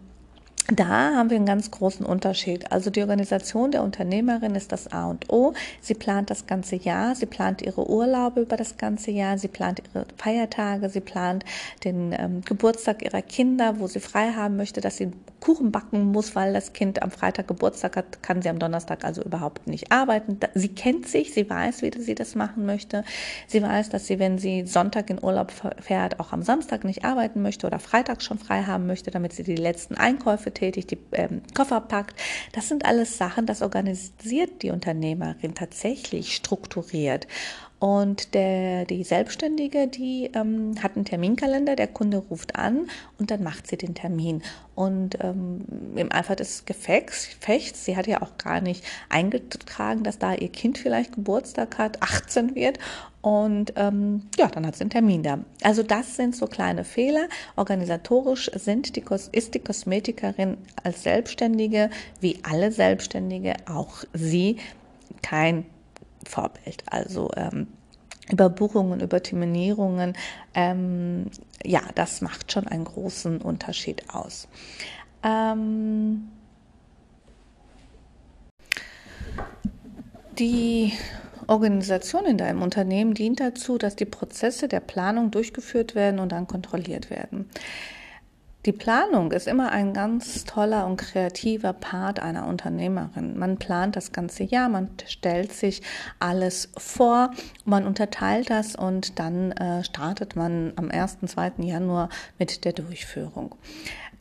da 0.67 1.13
haben 1.15 1.30
wir 1.30 1.38
einen 1.38 1.45
ganz 1.45 1.69
großen 1.69 2.06
Unterschied. 2.06 2.71
Also 2.71 2.89
die 2.89 3.01
Organisation 3.01 3.69
der 3.69 3.84
Unternehmerin 3.84 4.56
ist 4.56 4.71
das 4.71 4.91
A 4.91 5.10
und 5.12 5.32
O. 5.32 5.54
Sie 5.80 5.93
plant 5.93 6.32
das 6.32 6.47
ganze 6.47 6.75
Jahr, 6.75 7.13
sie 7.13 7.28
plant 7.28 7.62
ihre 7.62 7.88
Urlaube 7.88 8.41
über 8.41 8.58
das 8.58 8.78
ganze 8.78 9.12
Jahr, 9.12 9.38
sie 9.38 9.47
plant 9.47 9.84
ihre 9.93 10.08
Feiertage, 10.17 10.89
sie 10.89 11.01
plant 11.01 11.45
den 11.84 12.15
ähm, 12.17 12.41
Geburtstag 12.41 13.04
ihrer 13.04 13.21
Kinder, 13.21 13.80
wo 13.80 13.86
sie 13.86 13.99
frei 13.99 14.32
haben 14.32 14.58
möchte, 14.58 14.82
dass 14.82 14.97
sie 14.97 15.12
Kuchen 15.39 15.71
backen 15.71 16.06
muss, 16.06 16.36
weil 16.36 16.54
das 16.54 16.73
Kind 16.73 17.04
am 17.04 17.12
Freitag 17.12 17.47
Geburtstag 17.47 17.97
hat, 17.97 18.23
kann 18.23 18.41
sie 18.41 18.49
am 18.49 18.58
Donnerstag 18.58 19.06
also 19.06 19.21
überhaupt 19.21 19.67
nicht 19.67 19.91
arbeiten. 19.91 20.39
Sie 20.56 20.69
kennt 20.69 21.08
sich, 21.08 21.36
sie 21.36 21.47
weiß, 21.47 21.84
wie 21.84 21.91
sie 22.01 22.15
das 22.15 22.34
machen 22.34 22.65
möchte. 22.65 23.04
Sie 23.45 23.62
weiß, 23.62 23.89
dass 23.89 24.08
sie, 24.08 24.17
wenn 24.17 24.39
sie 24.39 24.65
Sonntag 24.65 25.12
in 25.12 25.23
Urlaub 25.23 25.51
fährt, 25.80 26.19
auch 26.19 26.34
am 26.34 26.41
Samstag 26.41 26.84
nicht 26.84 27.06
arbeiten 27.06 27.43
möchte 27.43 27.67
oder 27.67 27.78
Freitag 27.78 28.23
schon 28.23 28.39
frei 28.39 28.63
haben 28.63 28.88
möchte, 28.88 29.12
damit 29.12 29.34
sie 29.34 29.43
die 29.43 29.56
letzten 29.56 29.93
Einkäufe 29.93 30.55
tätigt, 30.56 30.91
die 30.91 30.98
ähm, 31.12 31.44
Koffer 31.54 31.82
packt. 31.82 32.20
Das 32.54 32.68
sind 32.68 32.86
alles 32.86 33.18
Sachen, 33.18 33.46
das 33.46 33.62
organisiert 33.62 34.63
die 34.63 34.72
Unternehmerin 34.72 35.54
tatsächlich 35.54 36.36
strukturiert. 36.36 37.28
Und 37.78 38.34
der, 38.34 38.86
die 38.86 39.04
Selbstständige, 39.04 39.88
die 39.88 40.32
ähm, 40.34 40.76
hat 40.82 40.96
einen 40.96 41.04
Terminkalender, 41.04 41.76
der 41.76 41.88
Kunde 41.88 42.18
ruft 42.18 42.56
an 42.56 42.88
und 43.20 43.32
dann 43.32 43.44
macht 43.44 43.68
sie 43.68 43.76
den 43.76 43.94
Termin. 43.94 44.42
Und 44.76 45.18
ähm, 45.22 45.62
im 45.96 46.12
Eifer 46.12 46.38
des 46.38 46.64
Gefechts, 46.66 47.36
sie 47.86 47.98
hat 47.98 48.08
ja 48.08 48.22
auch 48.22 48.38
gar 48.38 48.62
nicht 48.62 48.84
eingetragen, 49.10 50.04
dass 50.04 50.18
da 50.18 50.34
ihr 50.34 50.50
Kind 50.50 50.78
vielleicht 50.78 51.14
Geburtstag 51.14 51.78
hat, 51.78 52.02
18 52.02 52.56
wird. 52.56 52.80
Und 53.22 53.74
ähm, 53.76 54.28
ja, 54.38 54.48
dann 54.48 54.66
hat 54.66 54.76
sie 54.76 54.82
einen 54.82 54.90
Termin 54.90 55.24
da. 55.24 55.40
Also 55.62 55.84
das 55.84 56.16
sind 56.16 56.36
so 56.36 56.48
kleine 56.48 56.86
Fehler. 56.86 57.28
Organisatorisch 57.58 58.50
sind 58.54 58.96
die, 58.96 59.04
ist 59.34 59.54
die 59.54 59.60
Kosmetikerin 59.60 60.58
als 60.82 61.04
Selbstständige, 61.04 61.90
wie 62.22 62.40
alle 62.44 62.72
Selbstständige, 62.72 63.56
auch 63.68 64.06
sie 64.14 64.58
kein 65.22 65.66
Vorbild. 66.26 66.84
Also 66.90 67.32
ähm, 67.36 67.68
Überbuchungen, 68.32 69.00
Überterminierungen, 69.02 70.14
ähm, 70.54 71.26
ja, 71.64 71.82
das 71.96 72.22
macht 72.22 72.52
schon 72.52 72.68
einen 72.68 72.86
großen 72.86 73.40
Unterschied 73.40 74.10
aus. 74.10 74.48
Ähm, 75.24 76.30
die 80.40 80.94
Organisation 81.48 82.26
in 82.26 82.38
deinem 82.38 82.62
Unternehmen 82.62 83.14
dient 83.14 83.40
dazu, 83.40 83.78
dass 83.78 83.96
die 83.96 84.06
Prozesse 84.06 84.68
der 84.68 84.80
Planung 84.80 85.32
durchgeführt 85.32 85.96
werden 85.96 86.20
und 86.20 86.32
dann 86.32 86.48
kontrolliert 86.48 87.10
werden. 87.10 87.50
Die 88.65 88.71
Planung 88.71 89.32
ist 89.32 89.47
immer 89.47 89.71
ein 89.71 89.93
ganz 89.93 90.43
toller 90.43 90.88
und 90.88 90.97
kreativer 90.97 91.71
Part 91.71 92.19
einer 92.19 92.47
Unternehmerin. 92.47 93.38
Man 93.38 93.58
plant 93.58 93.95
das 93.95 94.12
ganze 94.12 94.43
Jahr, 94.43 94.69
man 94.69 94.89
stellt 95.06 95.54
sich 95.54 95.84
alles 96.19 96.69
vor, 96.75 97.30
man 97.63 97.86
unterteilt 97.86 98.49
das 98.49 98.75
und 98.75 99.19
dann 99.19 99.51
äh, 99.51 99.84
startet 99.84 100.36
man 100.36 100.73
am 100.78 100.89
1. 100.89 101.19
2. 101.28 101.54
Januar 101.60 102.10
mit 102.39 102.65
der 102.65 102.73
Durchführung. 102.73 103.54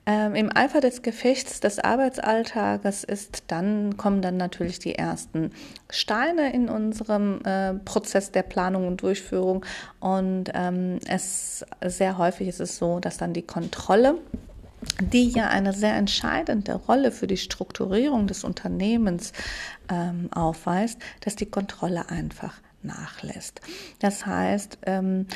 Ähm, 0.07 0.35
Im 0.35 0.55
Eifer 0.55 0.81
des 0.81 1.01
Gefechts 1.01 1.61
des 1.61 1.79
Arbeitsalltages 1.79 3.05
ist 3.05 3.45
dann, 3.47 3.97
kommen 3.97 4.21
dann 4.21 4.37
natürlich 4.37 4.79
die 4.79 4.95
ersten 4.95 5.51
Steine 5.88 6.53
in 6.53 6.69
unserem 6.69 7.40
äh, 7.45 7.75
Prozess 7.75 8.31
der 8.31 8.43
Planung 8.43 8.87
und 8.87 9.01
Durchführung. 9.01 9.64
Und 10.01 10.51
ähm, 10.53 10.99
es 11.09 11.64
sehr 11.85 12.19
häufig 12.19 12.49
ist 12.49 12.61
es 12.61 12.77
so, 12.77 13.01
dass 13.01 13.17
dann 13.17 13.33
die 13.33 13.43
Kontrolle 13.43 14.19
die 15.01 15.31
ja 15.31 15.49
eine 15.49 15.73
sehr 15.73 15.95
entscheidende 15.95 16.75
Rolle 16.75 17.11
für 17.11 17.27
die 17.27 17.38
Strukturierung 17.38 18.27
des 18.27 18.45
Unternehmens 18.45 19.33
ähm, 19.90 20.29
aufweist, 20.33 20.99
dass 21.21 21.37
die 21.37 21.47
Kontrolle 21.47 22.11
einfach 22.11 22.61
nachlässt. 22.83 23.61
Das 23.99 24.27
heißt, 24.27 24.79
ähm, 24.87 25.27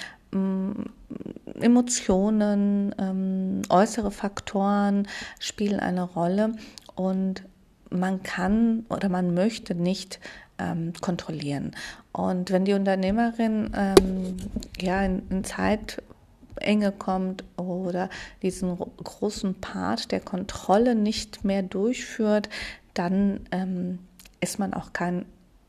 Emotionen, 1.60 2.94
ähm, 2.98 3.62
äußere 3.68 4.10
Faktoren 4.10 5.08
spielen 5.38 5.80
eine 5.80 6.02
Rolle 6.02 6.52
und 6.94 7.42
man 7.90 8.22
kann 8.22 8.84
oder 8.90 9.08
man 9.08 9.34
möchte 9.34 9.74
nicht 9.74 10.20
ähm, 10.58 10.92
kontrollieren. 11.00 11.74
Und 12.12 12.50
wenn 12.50 12.64
die 12.64 12.74
Unternehmerin 12.74 13.70
ähm, 13.74 14.36
ja 14.78 15.02
in, 15.02 15.22
in 15.30 15.44
Zeitenge 15.44 16.92
kommt 16.98 17.44
oder 17.56 18.10
diesen 18.42 18.76
großen 18.76 19.54
Part 19.54 20.12
der 20.12 20.20
Kontrolle 20.20 20.94
nicht 20.94 21.44
mehr 21.44 21.62
durchführt, 21.62 22.48
dann 22.94 23.40
ähm, 23.52 24.00
ist 24.40 24.58
man 24.58 24.74
auch 24.74 24.92
kein 24.92 25.24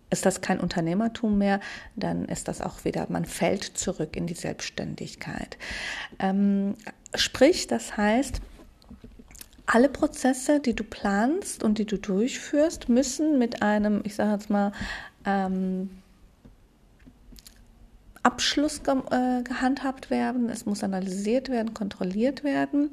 ist 0.09 0.25
das 0.25 0.41
kein 0.41 0.59
Unternehmertum 0.59 1.37
mehr, 1.37 1.59
dann 1.95 2.25
ist 2.25 2.47
das 2.47 2.61
auch 2.61 2.85
wieder, 2.85 3.07
man 3.09 3.25
fällt 3.25 3.63
zurück 3.63 4.15
in 4.15 4.27
die 4.27 4.33
Selbstständigkeit. 4.33 5.57
Ähm, 6.19 6.75
sprich, 7.15 7.67
das 7.67 7.97
heißt, 7.97 8.41
alle 9.65 9.89
Prozesse, 9.89 10.59
die 10.59 10.73
du 10.73 10.83
planst 10.83 11.63
und 11.63 11.77
die 11.77 11.85
du 11.85 11.97
durchführst, 11.97 12.89
müssen 12.89 13.37
mit 13.37 13.61
einem, 13.61 14.01
ich 14.03 14.15
sage 14.15 14.31
jetzt 14.31 14.49
mal, 14.49 14.71
ähm, 15.25 15.89
Abschluss 18.23 18.83
ge 18.83 18.95
äh, 19.11 19.43
gehandhabt 19.43 20.09
werden. 20.09 20.49
Es 20.49 20.65
muss 20.65 20.83
analysiert 20.83 21.49
werden, 21.49 21.73
kontrolliert 21.73 22.43
werden. 22.43 22.91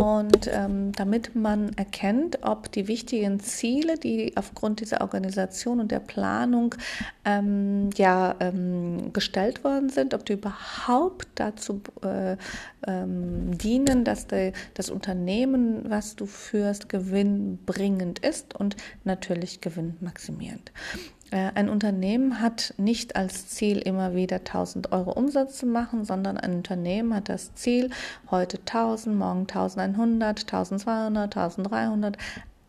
Und 0.00 0.48
ähm, 0.50 0.92
damit 0.92 1.34
man 1.34 1.74
erkennt, 1.74 2.38
ob 2.42 2.72
die 2.72 2.88
wichtigen 2.88 3.38
Ziele, 3.40 3.98
die 3.98 4.34
aufgrund 4.36 4.80
dieser 4.80 5.02
Organisation 5.02 5.78
und 5.78 5.90
der 5.90 6.00
Planung 6.00 6.74
ähm, 7.24 7.90
ja, 7.96 8.34
ähm, 8.40 9.12
gestellt 9.12 9.62
worden 9.62 9.90
sind, 9.90 10.14
ob 10.14 10.24
die 10.24 10.34
überhaupt 10.34 11.28
dazu 11.34 11.82
äh, 12.02 12.36
ähm, 12.86 13.58
dienen, 13.58 14.04
dass 14.04 14.26
de, 14.26 14.52
das 14.74 14.88
Unternehmen, 14.88 15.90
was 15.90 16.16
du 16.16 16.24
führst, 16.24 16.88
gewinnbringend 16.88 18.20
ist 18.20 18.54
und 18.54 18.76
natürlich 19.04 19.60
gewinnmaximierend. 19.60 20.72
Äh, 21.30 21.52
ein 21.54 21.68
Unternehmen 21.68 22.40
hat 22.40 22.74
nicht 22.76 23.16
als 23.16 23.48
Ziel 23.48 23.78
immer 23.78 24.14
wieder 24.14 24.36
1000 24.36 24.92
Euro 24.92 25.12
Umsatz 25.12 25.58
zu 25.58 25.66
machen, 25.66 26.04
sondern 26.04 26.36
ein 26.36 26.54
Unternehmen 26.54 27.14
hat 27.14 27.28
das 27.28 27.54
Ziel, 27.54 27.90
heute 28.30 28.58
1000, 28.58 29.16
morgen 29.16 29.40
1100, 29.40 30.40
1200, 30.40 31.36
1300, 31.36 32.18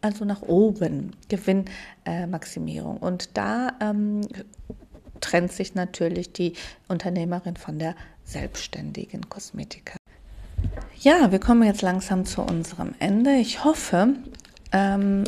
also 0.01 0.25
nach 0.25 0.41
oben 0.41 1.15
Gewinnmaximierung. 1.29 2.97
Äh, 2.97 3.05
Und 3.05 3.37
da 3.37 3.73
ähm, 3.79 4.21
trennt 5.21 5.51
sich 5.51 5.75
natürlich 5.75 6.33
die 6.33 6.53
Unternehmerin 6.87 7.55
von 7.55 7.79
der 7.79 7.95
selbstständigen 8.23 9.29
Kosmetiker. 9.29 9.97
Ja, 10.99 11.31
wir 11.31 11.39
kommen 11.39 11.63
jetzt 11.63 11.81
langsam 11.81 12.25
zu 12.25 12.41
unserem 12.43 12.93
Ende. 12.99 13.35
Ich 13.37 13.63
hoffe, 13.63 14.15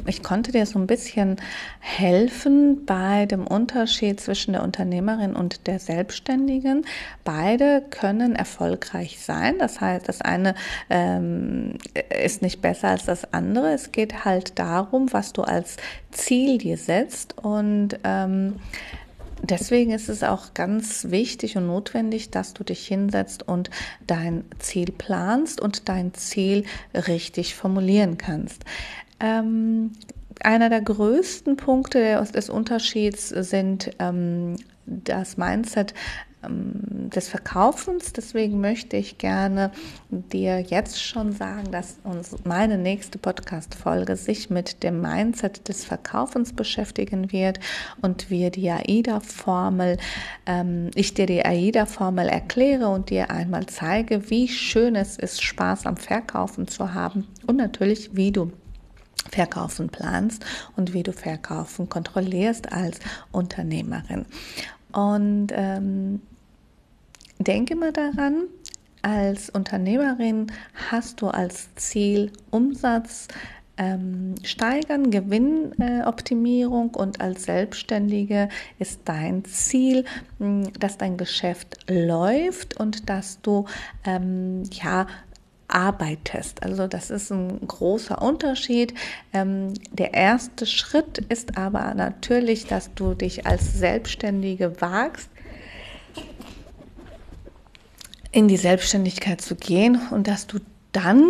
ich 0.06 0.24
konnte 0.24 0.54
dir 0.54 0.66
so 0.66 0.80
ein 0.80 0.88
bisschen 0.88 1.36
helfen 1.80 2.86
bei 2.86 3.26
dem 3.26 3.46
Unterschied 3.46 4.22
zwischen 4.22 4.54
der 4.54 4.64
Unternehmerin 4.64 5.36
und 5.36 5.68
der 5.68 5.80
Selbstständigen. 5.80 6.86
Beide 7.26 7.84
können 7.90 8.38
erfolgreich 8.38 9.20
sein. 9.20 9.56
Das 9.60 9.82
heißt, 9.82 10.08
das 10.08 10.22
eine 10.22 10.56
ähm, 10.90 11.78
ist 12.24 12.42
nicht 12.42 12.62
besser 12.62 12.90
als 12.90 13.04
das 13.04 13.34
andere. 13.34 13.74
Es 13.74 13.92
geht 13.92 14.24
halt 14.24 14.60
darum, 14.60 15.12
was 15.12 15.34
du 15.34 15.42
als 15.42 15.76
Ziel 16.12 16.58
dir 16.58 16.78
setzt 16.78 17.38
und 17.38 18.00
ähm, 18.04 18.56
Deswegen 19.46 19.92
ist 19.92 20.08
es 20.08 20.24
auch 20.24 20.54
ganz 20.54 21.10
wichtig 21.10 21.58
und 21.58 21.68
notwendig, 21.68 22.32
dass 22.32 22.54
du 22.54 22.64
dich 22.64 22.88
hinsetzt 22.88 23.46
und 23.46 23.70
dein 24.08 24.46
Ziel 24.60 24.94
planst 24.98 25.60
und 25.60 25.90
dein 25.90 26.14
Ziel 26.14 26.64
richtig 26.94 27.54
formulieren 27.54 28.18
kannst. 28.18 28.64
Ähm, 29.24 29.92
einer 30.42 30.70
der 30.70 30.82
größten 30.82 31.56
Punkte 31.56 32.22
des 32.36 32.50
Unterschieds 32.50 33.30
sind 33.30 33.92
ähm, 34.00 34.58
das 34.86 35.38
Mindset 35.38 35.94
ähm, 36.44 37.10
des 37.10 37.30
Verkaufens. 37.30 38.12
Deswegen 38.12 38.60
möchte 38.60 38.98
ich 38.98 39.18
gerne 39.18 39.72
dir 40.10 40.60
jetzt 40.60 41.02
schon 41.02 41.32
sagen, 41.32 41.72
dass 41.72 42.00
uns 42.04 42.36
meine 42.44 42.78
nächste 42.78 43.18
Podcast-Folge 43.18 44.18
sich 44.18 44.50
mit 44.50 44.84
dem 44.84 45.00
Mindset 45.00 45.70
des 45.70 45.86
Verkaufens 45.86 46.52
beschäftigen 46.52 47.32
wird 47.32 47.62
und 48.02 48.30
wir 48.30 48.50
die 48.50 48.70
AIDA-Formel, 48.70 49.98
ähm, 50.46 50.92
ich 50.96 51.14
dir 51.14 51.28
die 51.28 51.46
AIDA-Formel 51.46 52.28
erkläre 52.28 52.90
und 52.90 53.10
dir 53.10 53.32
einmal 53.32 53.68
zeige, 53.68 54.30
wie 54.30 54.50
schön 54.50 54.98
es 54.98 55.18
ist, 55.18 55.42
Spaß 55.42 55.86
am 55.86 55.96
Verkaufen 55.96 56.68
zu 56.68 56.94
haben 56.94 57.28
und 57.48 57.56
natürlich, 57.56 58.18
wie 58.18 58.34
du 58.34 58.52
Verkaufen 59.32 59.90
planst 59.90 60.46
und 60.76 60.94
wie 60.94 61.04
du 61.04 61.12
Verkaufen 61.12 61.90
kontrollierst 61.90 62.72
als 62.72 63.00
Unternehmerin. 63.32 64.26
Und 64.92 65.48
ähm, 65.52 66.22
denke 67.40 67.76
mal 67.76 67.92
daran, 67.92 68.44
als 69.02 69.50
Unternehmerin 69.50 70.48
hast 70.90 71.22
du 71.22 71.28
als 71.28 71.74
Ziel 71.76 72.32
Umsatz 72.52 73.28
ähm, 73.78 74.36
steigern, 74.44 75.10
Gewinnoptimierung 75.10 76.92
äh, 76.94 76.98
und 76.98 77.22
als 77.22 77.46
Selbstständige 77.46 78.50
ist 78.80 79.02
dein 79.06 79.44
Ziel, 79.46 80.06
mh, 80.40 80.70
dass 80.80 80.98
dein 80.98 81.18
Geschäft 81.18 81.78
läuft 81.90 82.80
und 82.80 83.10
dass 83.10 83.42
du 83.42 83.66
ähm, 84.06 84.64
ja 84.72 85.08
arbeitest. 85.74 86.64
Also 86.64 86.88
das 86.88 87.10
ist 87.10 87.32
ein 87.32 87.68
großer 87.68 88.22
Unterschied. 88.22 88.94
Ähm, 89.34 89.74
der 89.92 90.14
erste 90.14 90.66
Schritt 90.66 91.18
ist 91.30 91.58
aber 91.58 91.94
natürlich, 91.96 92.68
dass 92.68 92.94
du 92.94 93.14
dich 93.14 93.46
als 93.46 93.74
Selbstständige 93.74 94.80
wagst, 94.82 95.30
in 98.32 98.48
die 98.48 98.58
Selbstständigkeit 98.58 99.42
zu 99.42 99.56
gehen 99.56 100.00
und 100.12 100.28
dass 100.28 100.48
du 100.48 100.60
dann 100.92 101.26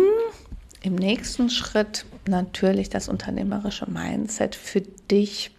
im 0.82 0.94
nächsten 0.94 1.48
Schritt 1.50 2.04
natürlich 2.28 2.90
das 2.90 3.08
unternehmerische 3.08 3.90
Mindset 3.90 4.54
für 4.54 4.80
dich 4.80 5.50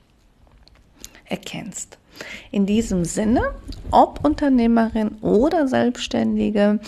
erkennst. 1.25 1.97
In 2.51 2.65
diesem 2.65 3.03
Sinne, 3.03 3.53
ob 3.91 4.23
Unternehmerin 4.23 5.17
oder 5.21 5.67
Selbstständige, 5.67 6.79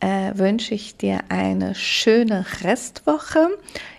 äh, 0.00 0.32
wünsche 0.34 0.74
ich 0.74 0.96
dir 0.96 1.20
eine 1.28 1.74
schöne 1.74 2.44
Restwoche. 2.62 3.48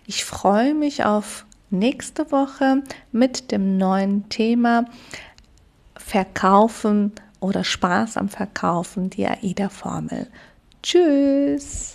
Ich 0.06 0.26
freue 0.26 0.74
mich 0.74 1.04
auf 1.04 1.46
nächste 1.70 2.32
Woche 2.32 2.84
mit 3.12 3.52
dem 3.52 3.78
neuen 3.78 4.30
Thema 4.30 4.86
Verkaufen 5.98 7.12
oder 7.40 7.64
Spaß 7.64 8.18
am 8.18 8.30
Verkaufen, 8.30 9.10
die 9.10 9.28
AIDA-Formel. 9.28 10.28
Tschüss! 10.84 11.95